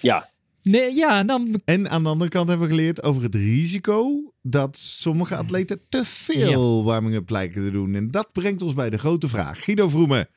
[0.00, 0.28] Ja,
[0.62, 4.76] Nee, ja, dan En aan de andere kant hebben we geleerd over het risico dat
[4.78, 7.94] sommige atleten te veel warming-up lijken te doen.
[7.94, 9.64] En dat brengt ons bij de grote vraag.
[9.64, 10.28] Guido Vroemen,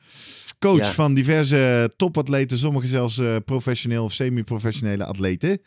[0.58, 0.90] coach Ja.
[0.90, 5.60] van diverse topatleten, sommige zelfs eh, professioneel of semi-professionele atleten.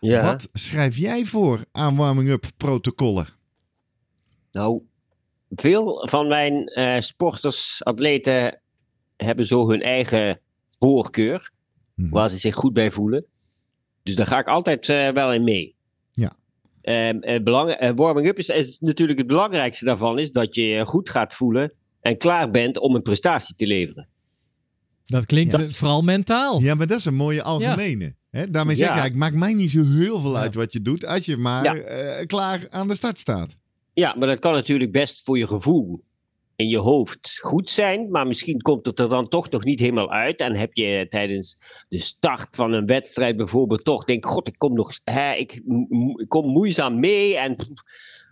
[0.00, 0.24] ja.
[0.24, 3.26] Wat schrijf jij voor aan warming-up protocollen?
[4.52, 4.82] Nou,
[5.50, 8.60] veel van mijn eh, sporters, atleten
[9.16, 10.40] hebben zo hun eigen
[10.78, 11.50] voorkeur,
[11.94, 12.10] Mhm.
[12.10, 13.24] waar ze zich goed bij voelen.
[14.08, 15.74] Dus daar ga ik altijd eh, wel in mee.
[16.12, 16.32] Ja.
[17.42, 21.34] Belang, eh, warming-up is, is natuurlijk het belangrijkste daarvan, is dat je je goed gaat
[21.34, 24.08] voelen en klaar bent om een prestatie te leveren.
[25.04, 25.66] dat klinkt Ja.
[25.70, 26.60] vooral mentaal.
[26.60, 28.14] Ja, maar dat is een mooie algemene.
[28.30, 28.50] Hè?
[28.50, 28.92] Daarmee zeg je.
[28.94, 29.00] Ja.
[29.00, 30.40] eigenlijk, maakt mij niet zo heel veel Ja.
[30.40, 31.74] uit wat je doet, als je maar Ja.
[31.74, 33.56] eh, klaar aan de start staat.
[33.94, 36.04] Ja, maar dat kan natuurlijk best voor je gevoel
[36.58, 40.10] in je hoofd goed zijn, maar misschien komt het er dan toch nog niet helemaal
[40.10, 40.40] uit.
[40.40, 44.74] En heb je tijdens de start van een wedstrijd bijvoorbeeld toch denk, god, ik kom
[44.74, 45.62] nog, hè, ik,
[46.28, 47.56] kom moeizaam mee en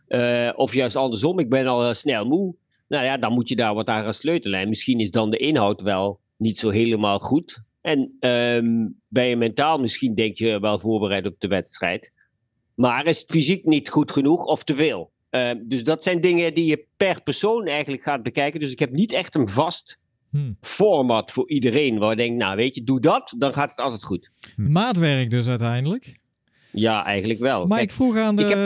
[0.07, 2.55] eh, of juist andersom, ik ben al eh, snel moe.
[2.89, 4.61] Nou ja, dan moet je daar wat aan sleutelen.
[4.61, 7.63] En misschien is dan de inhoud wel niet zo helemaal goed.
[7.81, 12.13] En ehm, ben je mentaal misschien denk je wel voorbereid op de wedstrijd.
[12.75, 15.11] Maar is het fysiek niet goed genoeg of te veel?
[15.37, 18.61] Ehm, dus dat zijn dingen die je per persoon eigenlijk gaat bekijken.
[18.61, 19.99] Dus ik heb niet echt een vast
[20.31, 20.53] Hm.
[20.61, 21.99] format voor iedereen.
[21.99, 24.31] Waar ik denk, nou weet je, doe dat, dan gaat het altijd goed.
[24.57, 26.17] Maatwerk dus uiteindelijk.
[26.79, 27.67] Ja, eigenlijk wel.
[27.67, 28.59] Maar Kijk, ik vroeg aan, de, ik heb-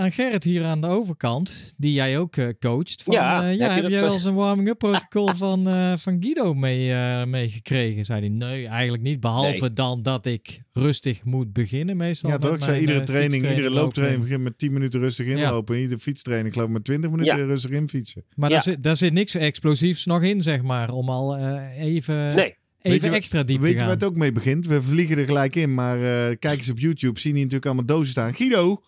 [0.00, 3.02] aan Gerrit hier aan de overkant, die jij ook eh, coacht.
[3.02, 6.54] Van, Ja, eh, ja, heb jij wel eens een warming-up protocol van, eh, van Guido
[6.54, 8.04] mee, eh, meegekregen?
[8.04, 9.20] Zei hij, nee, eigenlijk niet.
[9.20, 9.72] Behalve Nee.
[9.72, 12.30] dan dat ik rustig moet beginnen meestal.
[12.30, 12.54] Ja, toch?
[12.56, 15.74] Ik zei iedere training, iedere looptraining begint met 10 minuten rustig inlopen.
[15.74, 17.44] En iedere fietstraining, geloof ik, met 20 minuten Ja.
[17.44, 18.24] rustig infietsen.
[18.34, 18.54] Maar Ja.
[18.54, 20.90] daar, zit, daar zit niks explosiefs nog in, zeg maar.
[20.92, 22.54] Om al eh, even, Nee.
[22.80, 24.66] Weet even je extra diep Weet je waar het ook mee begint?
[24.66, 27.96] We vliegen er gelijk in, maar eh kijk eens op YouTube, zien die natuurlijk allemaal
[27.96, 28.34] dozen staan.
[28.34, 28.82] Guido,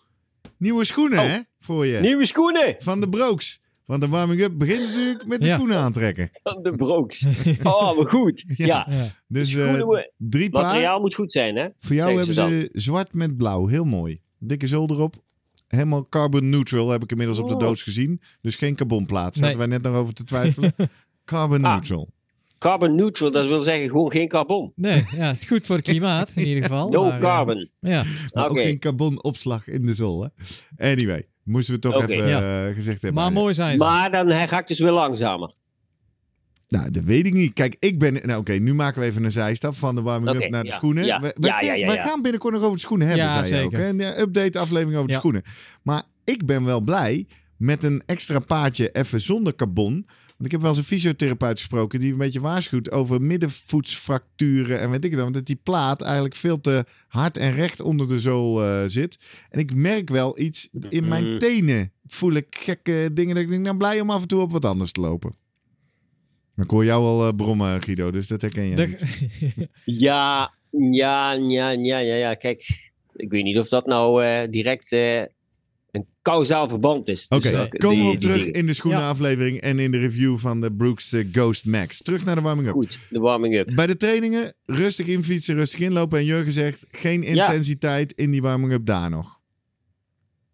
[0.57, 1.25] nieuwe schoenen Oh.
[1.27, 1.99] hè, voor je.
[1.99, 3.59] Nieuwe schoenen Van de Brooks.
[3.85, 5.55] Want de warming-up begint natuurlijk met de Ja.
[5.55, 6.29] schoenen aantrekken.
[6.43, 7.25] van de Brooks.
[7.63, 8.43] Oh, maar goed.
[8.47, 8.65] Ja.
[8.65, 9.07] Ja, Ja.
[9.27, 9.81] Dus eh,
[10.17, 10.63] drie paar.
[10.63, 11.67] materiaal moet goed zijn, hè?
[11.79, 13.67] Voor jou hebben ze zwart met blauw.
[13.67, 14.19] Heel mooi.
[14.39, 15.15] Dikke zool erop.
[15.67, 17.59] Helemaal carbon neutral heb ik inmiddels op de Oh.
[17.59, 18.21] doos gezien.
[18.41, 19.33] Dus geen carbonplaat.
[19.35, 19.57] Zaten Nee.
[19.57, 20.73] wij net nog over te twijfelen.
[21.25, 21.73] carbon Ah.
[21.73, 22.09] neutral.
[22.61, 24.71] Carbon neutral, dat wil zeggen gewoon geen carbon.
[24.75, 26.89] Nee, ja, het is goed voor het klimaat in ieder geval.
[26.89, 27.69] No maar, eh, carbon.
[27.79, 28.03] ja.
[28.33, 30.29] Maar ook geen carbonopslag in de zool.
[30.75, 30.91] Hè?
[30.91, 32.67] Anyway, moesten we toch even Ja.
[32.67, 33.21] eh, gezegd hebben.
[33.23, 33.77] Maar mooi zijn.
[33.77, 35.53] Maar dan hij gaat dus weer langzamer.
[36.67, 37.53] Nou, dat weet ik niet.
[37.53, 38.13] Kijk, ik ben...
[38.13, 40.75] Nou, oké, nu maken we even een zijstap van de warming-up naar de ja.
[40.75, 41.05] schoenen.
[41.05, 41.19] Ja.
[41.19, 43.65] We, Ja, ja, ja, wij gaan binnenkort nog over de schoenen hebben, Ja, zei je
[43.65, 43.71] ook.
[43.71, 43.85] zeker.
[43.85, 43.91] Hè?
[43.93, 45.41] Een update aflevering over de schoenen.
[45.83, 47.25] Maar ik ben wel blij
[47.57, 50.05] met een extra paardje even zonder carbon.
[50.41, 54.89] Want ik heb wel eens een fysiotherapeut gesproken die een beetje waarschuwt over middenvoetsfracturen en
[54.89, 55.31] weet ik het dan.
[55.31, 59.17] Dat die plaat eigenlijk veel te hard en recht onder de zool eh, zit.
[59.49, 61.37] En ik merk wel iets in mijn Mhm.
[61.39, 61.91] tenen.
[62.05, 64.65] Voel ik gekke dingen dat ik denk, nou blij om af en toe op wat
[64.65, 65.33] anders te lopen.
[66.53, 68.97] Maar ik hoor jou al eh, brommen, Guido, dus dat herken je
[69.85, 70.53] Ja,
[71.01, 72.33] ja, ja, ja, ja, ja.
[72.33, 75.21] Kijk, ik weet niet of dat nou eh, direct eh,
[75.91, 77.27] een kausaal verband is.
[77.27, 78.53] Oké, tussen komen we op terug dingen.
[78.53, 82.01] in de schoenenaflevering en in de review van de Brooks eh, Ghost Max.
[82.01, 82.73] Terug naar de warming-up.
[82.73, 83.71] Goed, de warming-up.
[83.75, 86.19] Bij de trainingen rustig infietsen, rustig inlopen.
[86.19, 89.39] En Jurgen zegt geen intensiteit in die warming-up daar nog.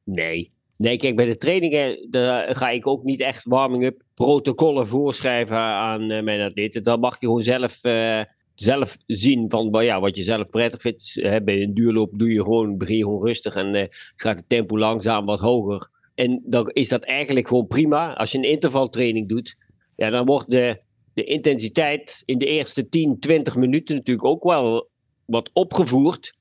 [0.04, 0.56] Nee.
[0.78, 6.12] Nee, kijk, bij de trainingen daar ga ik ook niet echt warming-up protocollen voorschrijven aan
[6.12, 6.84] eh, mijn atleten.
[6.84, 8.22] Dan mag je gewoon zelf, eh,
[8.60, 11.14] zelf zien van ja, wat je zelf prettig vindt.
[11.14, 14.50] Hè, bij een duurloop doe je gewoon, begin je gewoon rustig en eh, gaat het
[14.50, 15.90] tempo langzaam wat hoger.
[16.16, 18.14] En dan is dat eigenlijk gewoon prima.
[18.14, 19.56] Als je een intervaltraining doet,
[19.96, 20.82] ja, dan wordt de,
[21.14, 24.90] de intensiteit in de eerste 10, 20 minuten natuurlijk ook wel
[25.26, 26.36] wat opgevoerd.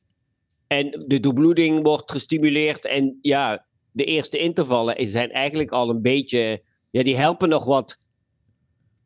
[0.66, 2.84] En de doorbloeding wordt gestimuleerd.
[2.84, 6.62] En ja, de eerste intervallen zijn eigenlijk al een beetje.
[6.90, 7.98] Ja, die helpen nog wat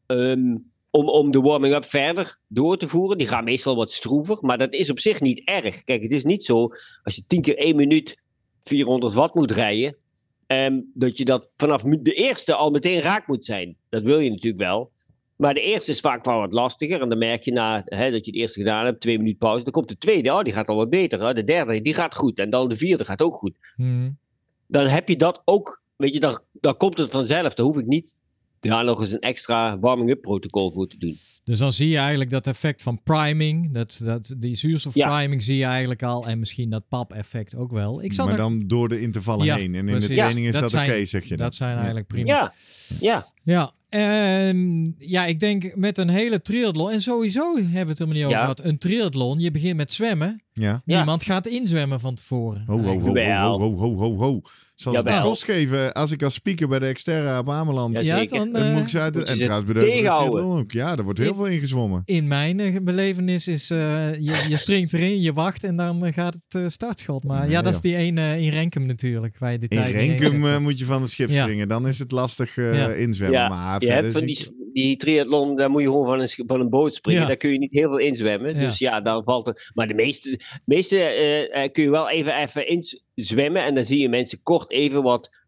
[0.07, 0.57] ehm,
[0.91, 3.19] om, om de warming-up verder door te voeren.
[3.19, 5.83] Die gaan meestal wat stroever, maar dat is op zich niet erg.
[5.85, 6.69] Kijk, het is niet zo
[7.03, 8.23] als je 10 keer 1 minuut
[8.61, 9.97] 400 watt moet rijden.
[10.47, 13.77] ehm, dat je dat vanaf de eerste al meteen raak moet zijn.
[13.89, 14.91] Dat wil je natuurlijk wel.
[15.37, 17.01] Maar de eerste is vaak wel wat lastiger.
[17.01, 19.65] En dan merk je na hè, dat je de eerste gedaan hebt, twee minuten pauze.
[19.65, 21.27] Dan komt de tweede, oh, die gaat al wat beter.
[21.27, 21.35] Hè.
[21.35, 22.39] De derde, die gaat goed.
[22.39, 24.19] En dan de vierde gaat ook goed Hmm.
[24.67, 25.83] dan heb je dat ook.
[25.97, 27.55] Weet je, dan, dan komt het vanzelf.
[27.55, 28.17] Daar hoef ik niet
[28.61, 31.17] daar nog eens een extra warming-up protocol voor te doen.
[31.45, 33.73] Dus dan zie je eigenlijk dat effect van priming.
[33.73, 36.27] Dat, dat, die zuurstofpriming zie je eigenlijk al.
[36.27, 38.03] En misschien dat pap-effect ook wel.
[38.03, 39.75] Ik zal maar nog- dan door de intervallen Ja, heen.
[39.75, 41.55] En in de training is Ja, dat, dat oké, zijn- zeg je dat dat.
[41.55, 41.77] zijn Ja.
[41.77, 42.27] eigenlijk prima.
[42.33, 42.53] Ja,
[43.01, 43.27] ja.
[43.45, 46.91] Ja, en ja, ik denk met een hele triathlon.
[46.91, 48.41] En sowieso hebben we het helemaal niet over Ja.
[48.43, 48.65] gehad.
[48.65, 50.43] Een triathlon, je begint met zwemmen.
[50.53, 50.83] Ja.
[50.85, 50.97] Ja.
[50.97, 52.65] Niemand gaat inzwemmen van tevoren.
[52.67, 53.59] Ho, ho, ho, ho, Wel.
[53.59, 54.41] ho, ho, ho, ho.
[54.81, 55.23] Zal het Jawel.
[55.23, 58.01] kost geven als ik als speaker bij de Exterra op Ameland...
[58.01, 59.15] Ja, dan, dan eh, moet ik ze uit...
[59.15, 60.73] moet En ze trouwens bij de triathlon ook.
[60.73, 62.03] Ja, er wordt heel Ik- veel ingezwommen.
[62.05, 66.35] in mijn eh, belevenis is, eh, je, je springt erin, je wacht en dan gaat
[66.35, 67.25] het eh, startschot.
[67.25, 69.39] Maar Nee, ja, dat is die ene in Renkum natuurlijk.
[69.39, 71.43] Waar je de In Renkum moet je van het schip Ja.
[71.43, 71.69] springen.
[71.69, 72.89] Dan is het lastig eh, Ja.
[72.89, 73.39] inzwemmen.
[73.39, 76.61] Ja, maar verder hebt van zie die, triathlon, daar moet je gewoon van een, van
[76.61, 77.21] een boot springen.
[77.21, 77.27] Ja.
[77.27, 78.55] Daar kun je niet heel veel inzwemmen.
[78.55, 78.61] Ja.
[78.61, 79.71] Dus ja, dan valt het.
[79.75, 82.67] Maar de meeste, meeste eh, eh, kun je wel even, even
[83.15, 83.63] inzwemmen.
[83.63, 85.39] En dan zie je mensen kort even wat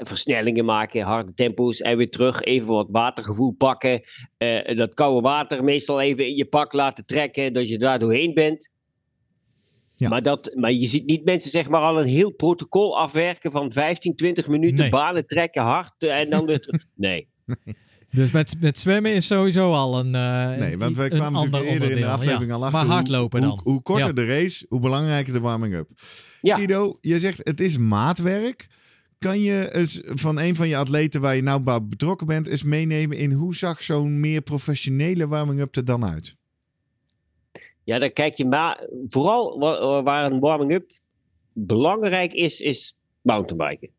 [0.00, 1.80] versnellingen maken, harde tempo's.
[1.80, 4.02] En weer terug even wat watergevoel pakken.
[4.36, 7.52] Eh, dat koude water meestal even in je pak laten trekken.
[7.52, 8.72] Dat je daar doorheen bent.
[9.94, 10.08] Ja.
[10.08, 13.72] Maar, dat, maar je ziet niet mensen zeg maar al een heel protocol afwerken van
[13.72, 14.78] 15, 20 minuten.
[14.78, 14.90] Nee.
[14.90, 16.86] Banen trekken, hard en dan weer terug.
[16.94, 17.28] Nee.
[18.14, 21.62] Dus met, met zwemmen is sowieso al een, eh Nee, want wij een kwamen natuurlijk
[21.72, 22.08] eerder in de onderdeel.
[22.10, 22.56] aflevering Ja.
[22.56, 22.78] al achter.
[22.78, 23.60] Maar hardlopen hoe, dan.
[23.64, 24.12] Hoe, korter Ja.
[24.12, 25.88] de race, hoe belangrijker de warming-up.
[26.40, 26.56] Ja.
[26.56, 28.66] Guido, je zegt het is maatwerk.
[29.18, 32.62] Kan je eens van een van je atleten waar je nou bij betrokken bent, eens
[32.62, 36.36] meenemen in hoe zag zo'n meer professionele warming-up er dan uit?
[37.84, 38.86] Ja, dan kijk je maar.
[39.08, 40.90] Vooral wa- waar een warming-up
[41.52, 43.90] belangrijk is, is mountainbiken.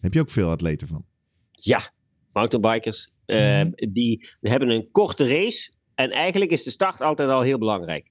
[0.00, 1.04] Heb je ook veel atleten van?
[1.50, 1.90] Ja,
[2.32, 3.10] mountainbikers.
[3.26, 3.70] eh, Mhm.
[3.92, 5.70] die hebben een korte race.
[5.94, 8.10] En eigenlijk is de start altijd al heel belangrijk.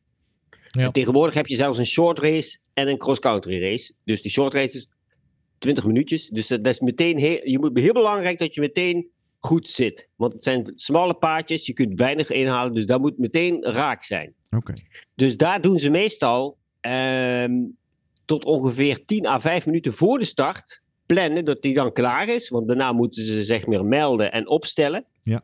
[0.70, 0.82] Ja.
[0.86, 3.94] En tegenwoordig heb je zelfs een short race en een cross-country race.
[4.04, 4.90] Dus die short race is
[5.58, 6.28] 20 minuutjes.
[6.28, 9.08] Dus dat dat is meteen heel, je moet heel belangrijk dat je meteen
[9.40, 10.10] goed zit.
[10.16, 12.74] Want het zijn smalle paadjes, je kunt weinig inhalen.
[12.74, 14.34] Dus dat moet meteen raak zijn.
[14.50, 14.74] Oké.
[15.16, 17.54] Dus daar doen ze meestal ehm,
[18.26, 20.82] tot ongeveer 10 à 5 minuten voor de start
[21.14, 22.50] plannen dat die dan klaar is.
[22.50, 25.06] Want daarna moeten ze zeg maar melden en opstellen.
[25.22, 25.42] Ja.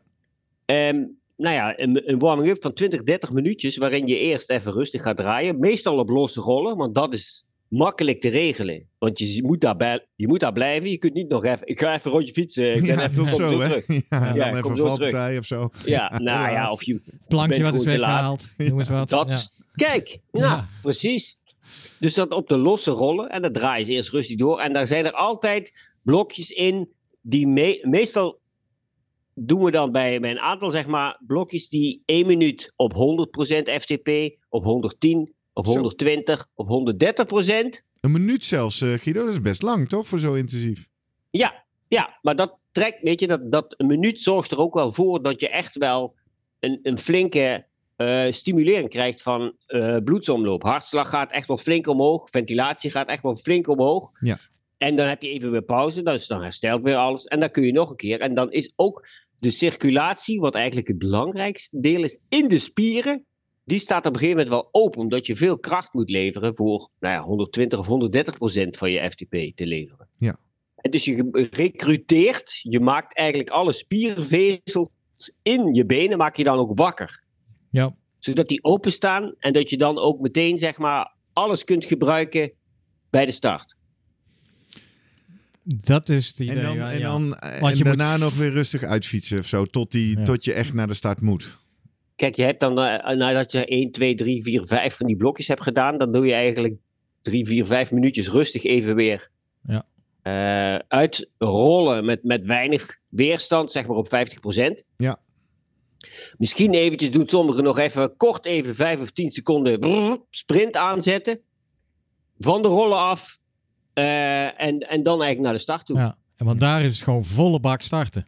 [0.64, 1.04] Ehm,
[1.36, 5.16] nou ja, een, een warming-up van 20, 30 minuutjes waarin je eerst even rustig gaat
[5.16, 5.58] draaien.
[5.58, 8.82] Meestal op losse rollen, want dat is makkelijk te regelen.
[8.98, 10.90] Want je moet daar, bij, je moet daar blijven.
[10.90, 12.74] Je kunt niet nog even, ik ga even een rondje fietsen.
[12.74, 13.68] Ik ben Ja, even zo, hè?
[13.68, 13.86] terug.
[13.86, 15.70] Ja, Ja, dan even kom een valpartij of zo.
[15.84, 18.54] Ja, nou ja, of je Plankje wat is weggehaald.
[18.56, 19.08] Noem eens wat.
[19.08, 19.84] Dat, Ja.
[19.84, 20.68] Kijk, nou, Ja.
[20.80, 21.37] precies.
[22.00, 23.28] Dus dat op de losse rollen.
[23.30, 24.60] En dan draaien ze eerst rustig door.
[24.60, 26.88] En daar zijn er altijd blokjes in
[27.20, 28.40] die me- meestal
[29.34, 32.96] doen we dan bij, bij een aantal zeg maar blokjes die 1 minuut op 100%
[33.80, 34.08] FTP,
[34.48, 35.70] op 110, op Zo.
[35.72, 37.84] 120, op 130%.
[38.00, 39.24] Een minuut zelfs, eh, Guido.
[39.24, 40.06] Dat is best lang, toch?
[40.08, 40.88] Voor zo intensief.
[41.30, 44.92] Ja, ja, maar dat trekt, weet je, dat, dat een minuut zorgt er ook wel
[44.92, 46.14] voor dat je echt wel
[46.60, 47.66] een, een flinke
[47.98, 50.62] eh, stimulering krijgt van eh, bloedsomloop.
[50.62, 54.10] Hartslag gaat echt wel flink omhoog, ventilatie gaat echt wel flink omhoog.
[54.20, 54.38] Ja.
[54.76, 57.24] En dan heb je even weer pauze, dus dan herstelt weer alles.
[57.24, 58.20] En dan kun je nog een keer.
[58.20, 63.24] En dan is ook de circulatie, wat eigenlijk het belangrijkste deel is, in de spieren.
[63.64, 66.90] Die staat op een gegeven moment wel open, omdat je veel kracht moet leveren voor
[67.00, 70.08] nou ja, 120 of 130 procent van je FTP te leveren.
[70.16, 70.38] Ja.
[70.76, 74.88] En dus je recruteert, je maakt eigenlijk alle spiervezels
[75.42, 77.26] in je benen, maak je dan ook wakker.
[77.70, 77.94] Ja.
[78.18, 82.52] Zodat die openstaan en dat je dan ook meteen zeg maar alles kunt gebruiken
[83.10, 83.76] bij de start.
[85.62, 86.56] Dat is het idee.
[86.56, 89.46] En dan, ja, en dan Want en je moet daarna nog weer rustig uitfietsen of
[89.46, 90.24] zo, tot, die, Ja.
[90.24, 91.58] tot je echt naar de start moet.
[92.16, 95.48] Kijk, je hebt dan, eh, nadat je 1, 2, 3, 4, 5 van die blokjes
[95.48, 96.74] hebt gedaan, dan doe je eigenlijk
[97.20, 99.30] 3, 4, 5 minuutjes rustig even weer
[99.62, 99.84] Ja.
[100.22, 104.84] eh, uitrollen met, met weinig weerstand, zeg maar op 50%.
[104.96, 105.20] Ja.
[106.38, 111.40] Misschien eventjes doen sommigen nog even kort even 5 of 10 seconden brrr, sprint aanzetten.
[112.38, 113.38] Van de rollen af.
[113.94, 115.98] eh, en, en dan eigenlijk naar de start toe.
[115.98, 116.18] Ja.
[116.36, 118.26] En want daar is het gewoon volle bak starten.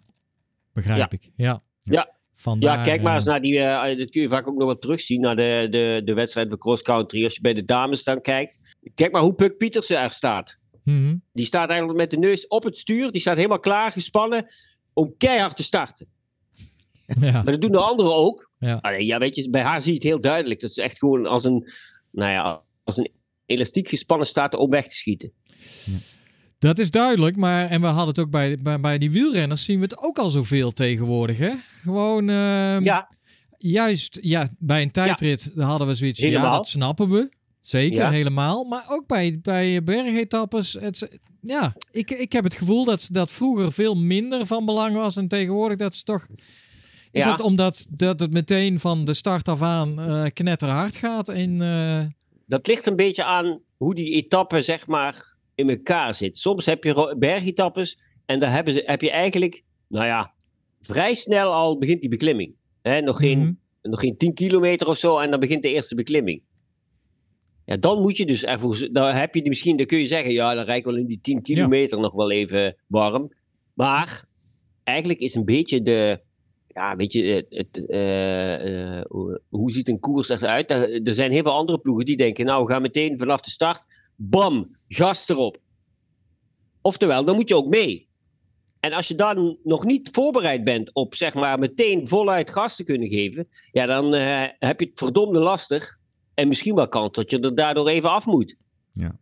[0.72, 1.08] Begrijp Ja.
[1.10, 1.30] ik.
[1.34, 1.62] Ja.
[1.78, 2.18] Ja.
[2.34, 3.58] Vandaar, Ja, kijk maar eens eh, naar die.
[3.58, 5.20] eh, dat kun je vaak ook nog wat terugzien.
[5.20, 7.24] Naar de, de, de wedstrijd van cross country.
[7.24, 8.58] Als je bij de dames dan kijkt.
[8.94, 10.58] Kijk maar hoe Puck Pietersen er staat.
[10.84, 11.16] mhm.
[11.32, 13.10] Die staat eigenlijk met de neus op het stuur.
[13.12, 14.46] Die staat helemaal klaar, gespannen.
[14.92, 16.06] Om keihard te starten.
[17.20, 17.32] Ja.
[17.32, 18.50] Maar dat doen de anderen ook.
[18.58, 18.80] Ja.
[18.98, 20.60] Ja, weet je, bij haar zie je het heel duidelijk.
[20.60, 21.70] Dat ze echt gewoon als een.
[22.10, 23.10] Nou ja, als een
[23.46, 25.32] elastiek gespannen staat om weg te schieten.
[26.58, 29.76] Dat is duidelijk, maar en we hadden het ook bij, bij, bij die wielrenners zien
[29.78, 31.50] we het ook al zoveel tegenwoordig, hè?
[31.82, 33.10] Gewoon, ehm, Ja,
[33.58, 37.30] juist, ja, bij een tijdrit hadden we zoiets, ja, dat snappen we.
[37.60, 38.10] Zeker, Ja.
[38.10, 38.64] helemaal.
[38.64, 40.72] Maar ook bij, bij bergetappes.
[40.72, 45.16] Het, ja, ik, ik heb het gevoel dat dat vroeger veel minder van belang was.
[45.16, 46.26] En tegenwoordig dat ze toch...
[47.12, 47.30] Is Ja.
[47.30, 51.28] dat omdat dat het meteen van de start af aan eh knetterhard gaat?
[51.28, 52.06] En, eh,
[52.46, 56.38] dat ligt een beetje aan hoe die etappe, zeg maar, in elkaar zit.
[56.38, 60.34] Soms heb je bergetappes en daar hebben ze, heb je eigenlijk, nou ja,
[60.80, 62.54] vrij snel al begint die beklimming.
[62.82, 63.52] Hè, nog, geen, mhm.
[63.82, 66.42] nog geen 10 kilometer of zo en dan begint de eerste beklimming.
[67.64, 70.32] Ja, dan moet je dus ervoor, dan heb je die misschien, dan kun je zeggen,
[70.32, 73.30] ja, dan rijd ik wel in die 10 kilometer nog wel even warm.
[73.74, 74.24] Maar
[74.84, 76.20] eigenlijk is een beetje de,
[76.80, 79.04] ja, weet je, het, eh, eh,
[79.48, 80.70] hoe, ziet een koers eruit?
[80.70, 83.50] Er, er zijn heel veel andere ploegen die denken, nou, we gaan meteen vanaf de
[83.50, 85.58] start, bam, gas erop.
[86.82, 88.08] Oftewel, dan moet je ook mee.
[88.80, 92.84] En als je dan nog niet voorbereid bent op, zeg maar, meteen voluit gas te
[92.84, 95.98] kunnen geven, ja, dan eh, heb je het verdomde lastig.
[96.34, 98.56] En misschien wel kans dat je er daardoor even af moet.
[98.90, 99.18] Ja.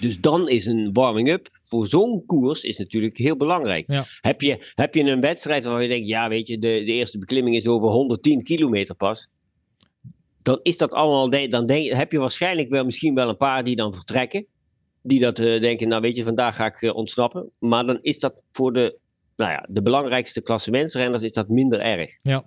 [0.00, 3.84] Dus dan is een warming-up voor zo'n koers is natuurlijk heel belangrijk.
[3.92, 4.04] Ja.
[4.20, 7.18] Heb, je, heb je een wedstrijd waarvan je denkt, ja, weet je, de, de eerste
[7.18, 9.28] beklimming is over 110 kilometer pas.
[10.42, 13.76] Dan is dat allemaal, dan denk, heb je waarschijnlijk wel misschien wel een paar die
[13.76, 14.46] dan vertrekken.
[15.02, 17.50] Die dat eh, denken, nou weet je, vandaag ga ik eh, ontsnappen.
[17.58, 18.98] Maar dan is dat voor de,
[19.36, 22.18] nou ja, de belangrijkste klassementsrenners is dat minder erg.
[22.22, 22.44] ja.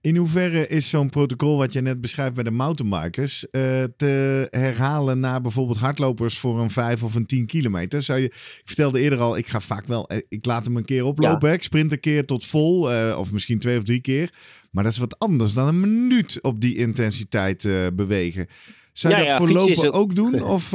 [0.00, 5.20] In hoeverre is zo'n protocol wat je net beschrijft bij de mountainbikers eh, te herhalen
[5.20, 8.02] naar bijvoorbeeld hardlopers voor een 5 of een 10 kilometer?
[8.02, 10.84] Zou je, ik vertelde eerder al, ik ga vaak wel, eh, ik laat hem een
[10.84, 14.30] keer oplopen, ik sprint een keer tot vol, eh, of misschien twee of drie keer.
[14.70, 17.62] Maar dat is wat anders dan een minuut op die intensiteit
[17.94, 18.46] bewegen.
[18.92, 20.42] Zou je Ja, dat ja, voor fietsen is lopen ook- ook doen?
[20.56, 20.70] Of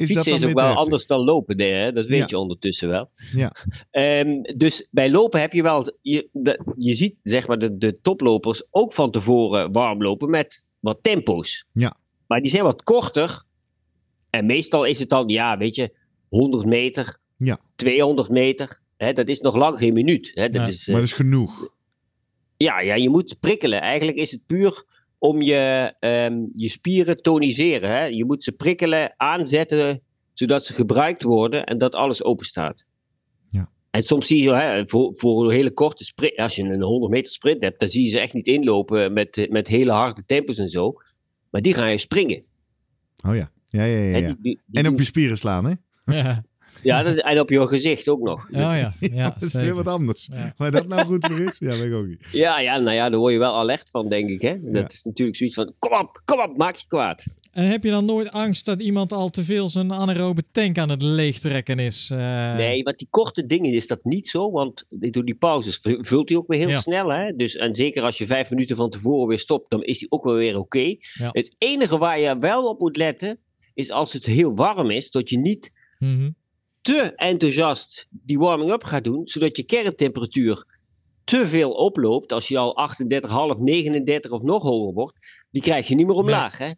[0.00, 0.82] eh, is dat Fietsen dan is ook wel heftig?
[0.84, 1.92] anders dan lopen, nee, hè?
[1.92, 2.24] dat weet Ja.
[2.28, 3.10] je ondertussen wel.
[3.32, 3.52] Ja.
[3.90, 8.00] Ehm, dus bij lopen heb je wel, je, de- je ziet zeg maar de, de
[8.00, 11.64] toplopers ook van tevoren warm lopen met wat tempo's.
[11.72, 11.96] Ja.
[12.26, 13.42] Maar die zijn wat korter.
[14.30, 15.94] En meestal is het dan, ja, weet je,
[16.28, 17.58] 100 meter, Ja.
[17.74, 18.78] 200 meter.
[18.96, 20.30] Hè, dat is nog lang geen minuut.
[20.34, 20.44] Hè?
[20.50, 21.68] Dat Ja, is, eh, Maar dat is genoeg.
[22.56, 23.80] ja, ja, je moet prikkelen.
[23.80, 24.84] Eigenlijk is het puur
[25.20, 27.90] om je, ehm, je spieren toniseren.
[27.90, 28.04] Hè?
[28.04, 30.00] Je moet ze prikkelen, aanzetten,
[30.32, 32.84] zodat ze gebruikt worden en dat alles open staat.
[33.48, 33.70] Ja.
[33.90, 37.12] En soms zie je, hè, voor, voor een hele korte sprint, als je een 100
[37.12, 40.58] meter sprint hebt, dan zie je ze echt niet inlopen met, met hele harde tempos
[40.58, 40.92] en zo.
[41.50, 42.42] Maar die gaan je springen.
[43.26, 43.50] Oh ja.
[43.68, 44.12] Ja, ja, ja.
[44.26, 45.72] Die- die- die En op je spieren slaan, hè?
[46.16, 46.44] Ja,
[46.82, 48.44] ja, dat is, en op je gezicht ook nog.
[48.50, 49.66] oh, ja, ja, dat is zeker.
[49.74, 50.28] weer wat anders.
[50.32, 50.54] Ja.
[50.56, 51.56] Maar dat nou goed voor is?
[51.58, 52.26] Ja, weet ik ook niet.
[52.32, 54.40] Ja, ja, nou ja, daar word je wel alert van, denk ik.
[54.42, 54.56] Hè?
[54.62, 54.86] Dat Ja.
[54.86, 57.24] is natuurlijk zoiets van, kom op, kom op, maak je kwaad.
[57.50, 60.88] En heb je dan nooit angst dat iemand al te veel zijn anaerobe tank aan
[60.88, 62.10] het leegtrekken is?
[62.12, 64.50] Eh, Nee, want die korte dingen is dat niet zo.
[64.50, 66.80] Want door die pauzes vu- vult hij ook weer heel Ja.
[66.80, 67.12] snel.
[67.12, 67.32] Hè?
[67.36, 70.24] Dus, en zeker als je vijf minuten van tevoren weer stopt, dan is hij ook
[70.24, 70.78] wel weer oké.
[70.98, 71.28] Ja.
[71.32, 73.38] Het enige waar je wel op moet letten,
[73.74, 76.30] is als het heel warm is, dat je niet mhm.
[76.82, 80.64] Te enthousiast die warming-up gaat doen, zodat je kerntemperatuur
[81.24, 82.32] te veel oploopt.
[82.32, 82.88] Als je al
[83.56, 85.16] 38,5, 39 of nog hoger wordt,
[85.50, 86.58] die krijg je niet meer omlaag.
[86.58, 86.70] Hè?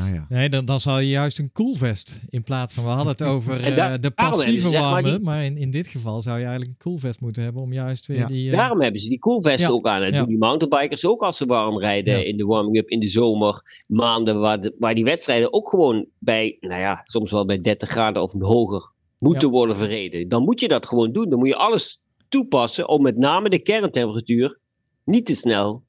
[0.00, 0.26] Nou ja.
[0.28, 2.84] Nee, dan, dan zou je juist een koelvest in plaats van...
[2.84, 5.10] We hadden het over daar- eh, de passieve zeg maar, warmen.
[5.16, 8.06] die- Maar in, in dit geval zou je eigenlijk een koelvest moeten hebben om juist
[8.06, 8.26] weer Ja.
[8.26, 8.50] die...
[8.50, 9.74] eh, Daarom hebben ze die koelvesten Ja.
[9.74, 10.02] ook aan.
[10.02, 10.18] En Ja.
[10.18, 12.24] doen die mountainbikers ook als ze warm rijden Ja.
[12.24, 13.82] in de warming-up in de zomer.
[13.86, 17.88] Maanden waar, de- waar die wedstrijden ook gewoon bij, nou ja, soms wel bij 30
[17.88, 18.92] graden of hoger
[19.24, 19.54] moeten Ja.
[19.54, 20.28] worden verreden.
[20.28, 21.28] Dan moet je dat gewoon doen.
[21.30, 24.58] Dan moet je alles toepassen om met name de kerntemperatuur
[25.04, 25.84] niet te snel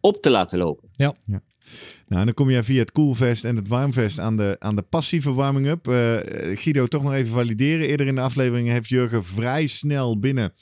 [0.00, 0.88] op te laten lopen.
[0.96, 4.82] Nou, en dan kom je via het koelvest en het warmvest aan de, aan de
[4.82, 5.88] passieve warming-up.
[5.88, 6.16] Eh,
[6.56, 7.86] Guido, toch nog even valideren.
[7.88, 10.52] Eerder in de aflevering heeft Jurgen vrij snel binnen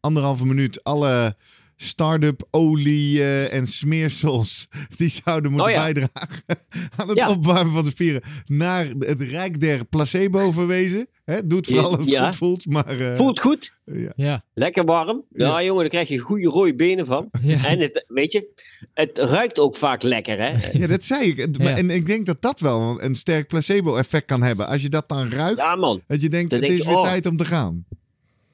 [0.00, 1.36] anderhalve minuut alle
[1.82, 5.82] start-up olie en smeersels die zouden moeten Oh ja.
[5.84, 6.42] bijdragen
[6.96, 7.30] aan het Ja.
[7.30, 11.08] opwarmen van de spieren naar het rijk der placebo verwezen.
[11.24, 12.24] Hè, doe het vooral als het Ja.
[12.24, 14.12] goed voelt, maar eh, Voelt goed, ja.
[14.16, 15.24] Ja, lekker warm.
[15.34, 15.62] Ja, Ja.
[15.62, 17.28] jongen, daar krijg je goede rode benen van.
[17.42, 17.64] ja.
[17.66, 18.46] En het, weet je,
[18.94, 20.78] het ruikt ook vaak lekker, hè?
[20.78, 21.56] ja, dat zei ik.
[21.58, 24.66] En ik denk dat dat wel een sterk placebo-effect kan hebben.
[24.66, 26.02] Als je dat dan ruikt, Ja, man.
[26.06, 27.08] dat je denkt, Dan het denk is je, weer oh.
[27.08, 27.84] tijd om te gaan.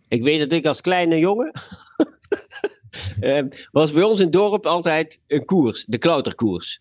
[0.09, 1.53] Ik weet dat ik als kleine jongen.
[3.21, 6.81] Ehm, was bij ons in het dorp altijd een koers, de klauterkoers.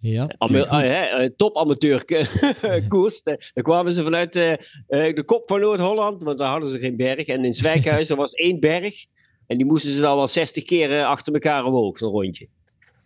[0.00, 0.22] ja.
[0.38, 0.88] Ama- Klinkt goed.
[0.88, 2.04] hè, eh, Top-amateur
[2.88, 3.22] koers.
[3.22, 6.78] Da- Daar kwamen ze vanuit eh, eh, de kop van Noord-Holland, want daar hadden ze
[6.78, 7.24] geen berg.
[7.26, 9.04] En in Zwijkhuis er was één berg.
[9.46, 12.48] En die moesten ze dan wel 60 keer eh, achter elkaar omhoog, zo'n rondje.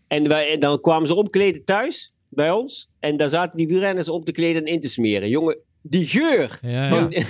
[0.09, 2.89] En, wij, en dan kwamen ze omkleden thuis bij ons.
[3.01, 5.29] En daar zaten die wielrenners om te kleden en in te smeren.
[5.29, 7.27] Jongen, die geur Ja, van, die,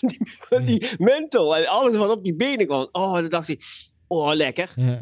[0.50, 2.88] van die menthol en alles wat op die benen kwam.
[2.92, 3.62] Oh, dan dacht ik,
[4.12, 4.72] oh lekker.
[4.76, 4.98] Ja.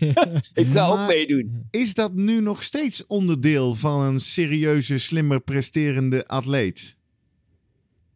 [0.54, 1.66] Ik ga ook meedoen.
[1.70, 6.96] Is dat nu nog steeds onderdeel van een serieuze, slimmer presterende atleet?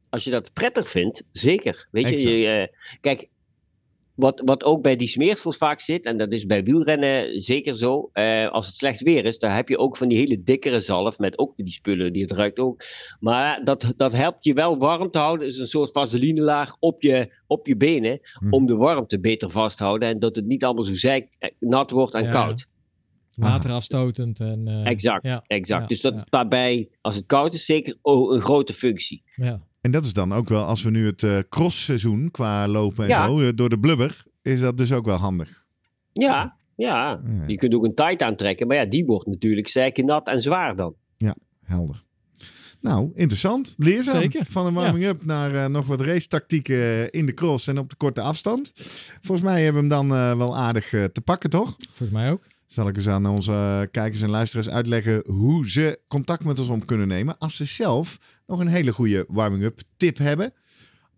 [0.09, 1.89] Als je dat prettig vindt, zeker.
[1.91, 2.35] Weet je, Exact.
[2.35, 3.29] je eh, kijk,
[4.17, 8.11] wat, wat ook bij die smeersels vaak zit, en dat is bij wielrennen zeker zo,
[8.13, 11.19] eh, als het slecht weer is, dan heb je ook van die hele dikkere zalf
[11.19, 12.83] met ook die spullen, die het ruikt ook.
[13.21, 17.35] Maar dat, dat helpt je wel warm te houden, is een soort vaselinelaag op je,
[17.47, 18.53] op je benen, Hm.
[18.53, 21.51] om de warmte beter vast te houden en dat het niet allemaal zo zeik, eh,
[21.59, 22.31] nat wordt en Ja.
[22.31, 22.67] koud.
[23.37, 24.41] Waterafstotend.
[24.41, 25.81] En, eh, Exact, ja, exact.
[25.83, 29.23] ja, dus dat staat bij, als het koud is, zeker oh, een grote functie.
[29.35, 29.66] Ja.
[29.87, 33.11] En dat is dan ook wel, als we nu het eh crossseizoen qua lopen en
[33.11, 33.27] Ja.
[33.27, 35.65] zo, eh, door de blubber, is dat dus ook wel handig.
[36.13, 37.21] Ja, ja.
[37.25, 37.45] Ja.
[37.47, 40.95] Je kunt ook een tight aantrekken, maar ja, die wordt natuurlijk nat en zwaar dan.
[41.63, 42.01] Helder.
[42.81, 43.75] Nou, interessant.
[43.79, 44.21] Leerzaam.
[44.21, 44.47] Zeker.
[44.49, 48.21] Van een warming-up naar eh, nog wat racetactieken in de cross en op de korte
[48.21, 48.73] afstand.
[49.21, 51.77] Volgens mij hebben we hem dan wel aardig te pakken, toch?
[51.87, 52.47] Volgens mij ook.
[52.67, 56.87] Zal ik eens aan onze kijkers en luisteraars uitleggen hoe ze contact met ons op
[56.87, 57.39] kunnen nemen.
[57.39, 60.53] Als ze zelf nog een hele goede warming-up tip hebben.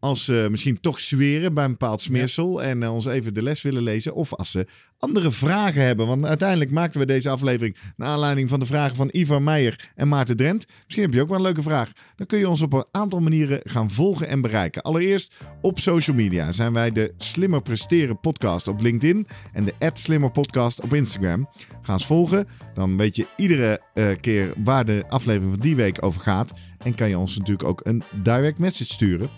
[0.01, 3.63] Als ze misschien toch zweren bij een bepaald smeersel en eh, ons even de les
[3.63, 4.15] willen lezen.
[4.15, 4.67] Of als ze
[4.99, 6.07] andere vragen hebben.
[6.07, 10.09] Want uiteindelijk maakten we deze aflevering naar aanleiding van de vragen van Ivar Meijer en
[10.09, 10.67] Maarten Drent.
[10.85, 11.93] Misschien heb je ook wel een leuke vraag.
[12.17, 14.83] Dan kun je ons op een aantal manieren gaan volgen en bereiken.
[14.83, 20.31] Allereerst op social media zijn wij de Slimmer Presteren podcast op LinkedIn en de Slimmer
[20.31, 21.49] podcast op Instagram.
[21.83, 26.05] Ga ons volgen, dan weet je iedere eh, keer waar de aflevering van die week
[26.05, 26.53] over gaat.
[26.79, 29.31] En kan je ons natuurlijk ook een direct message sturen.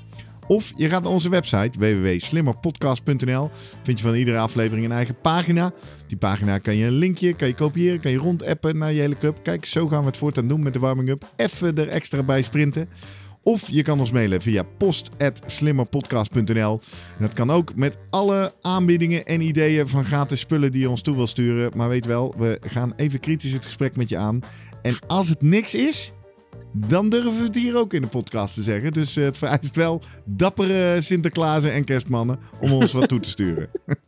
[0.51, 3.51] Of je gaat naar onze website www.slimmerpodcast.nl.
[3.83, 5.73] Vind je van iedere aflevering een eigen pagina.
[6.07, 9.19] Die pagina kan je een linkje, kan je kopiëren, kan je rondappen naar je hele
[9.19, 9.43] club.
[9.43, 11.33] Kijk, zo gaan we het voortaan doen met de warming-up.
[11.37, 12.89] Even er extra bij sprinten.
[13.43, 16.81] Of je kan ons mailen via post.slimmerpodcast.nl.
[17.19, 21.03] En dat kan ook met alle aanbiedingen en ideeën van gratis spullen die je ons
[21.03, 21.71] toe wil sturen.
[21.77, 24.41] Maar weet wel, we gaan even kritisch het gesprek met je aan.
[24.83, 26.13] En als het niks is,
[26.73, 28.93] dan durven we het hier ook in de podcast te zeggen.
[28.93, 33.71] Dus eh, het vereist wel dappere Sinterklaasen en kerstmannen om ons wat toe te sturen.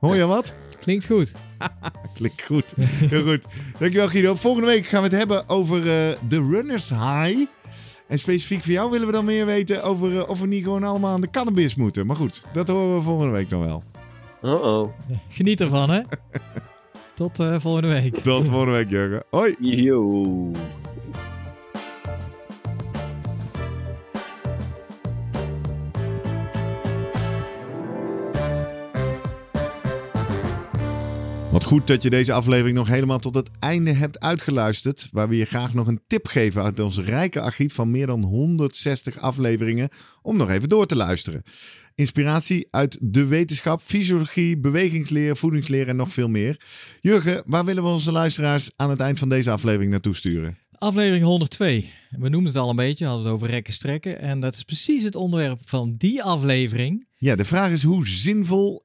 [0.00, 0.54] Hoor je wat?
[0.80, 1.32] Klinkt goed.
[2.14, 2.74] Klinkt goed.
[2.76, 3.46] Heel goed.
[3.78, 4.34] Dankjewel Guido.
[4.34, 7.46] Volgende week gaan we het hebben over eh, de Runners High.
[8.08, 10.84] En specifiek voor jou willen we dan meer weten over eh, of we niet gewoon
[10.84, 12.06] allemaal aan de cannabis moeten.
[12.06, 13.82] Maar goed, dat horen we volgende week dan wel.
[14.42, 14.88] Uh-oh.
[15.28, 16.00] Geniet ervan, hè?
[17.14, 18.14] Tot eh, volgende week.
[18.14, 19.22] Tot volgende week, Jurgen.
[19.30, 19.54] Hoi.
[19.58, 20.50] Yo.
[31.62, 35.08] Wat goed dat je deze aflevering nog helemaal tot het einde hebt uitgeluisterd.
[35.12, 38.22] Waar we je graag nog een tip geven uit ons rijke archief van meer dan
[38.22, 39.88] 160 afleveringen.
[40.22, 41.42] Om nog even door te luisteren.
[41.94, 46.60] Inspiratie uit de wetenschap, fysiologie, bewegingsleer, voedingsleer en nog veel meer.
[47.00, 50.58] Jurgen, waar willen we onze luisteraars aan het eind van deze aflevering naartoe sturen?
[50.72, 51.90] Aflevering 102.
[52.10, 54.18] We noemden het al een beetje, we hadden het over rekken strekken.
[54.18, 57.06] En dat is precies het onderwerp van die aflevering.
[57.16, 58.82] Ja, de vraag is hoe zinvol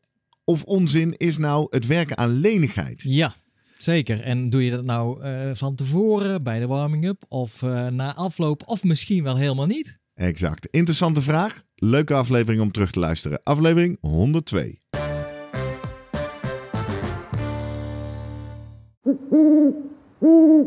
[0.47, 3.03] of onzin is nou het werken aan lenigheid?
[3.03, 3.35] Ja,
[3.77, 4.21] Zeker.
[4.21, 8.63] En doe je dat nou eh, van tevoren bij de warming-up of eh, na afloop
[8.65, 9.97] of misschien wel helemaal niet?
[10.13, 10.67] Exact.
[10.71, 11.63] Interessante vraag.
[11.75, 13.39] Leuke aflevering om terug te luisteren.
[13.43, 14.77] Aflevering 102.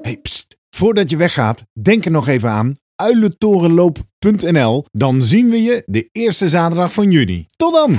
[0.02, 0.58] Hey, pst.
[0.70, 4.84] Voordat je weggaat, denk er nog even aan uilentorenloop.nl.
[4.90, 7.48] Dan zien we je de eerste zaterdag van juni.
[7.56, 7.98] Tot dan!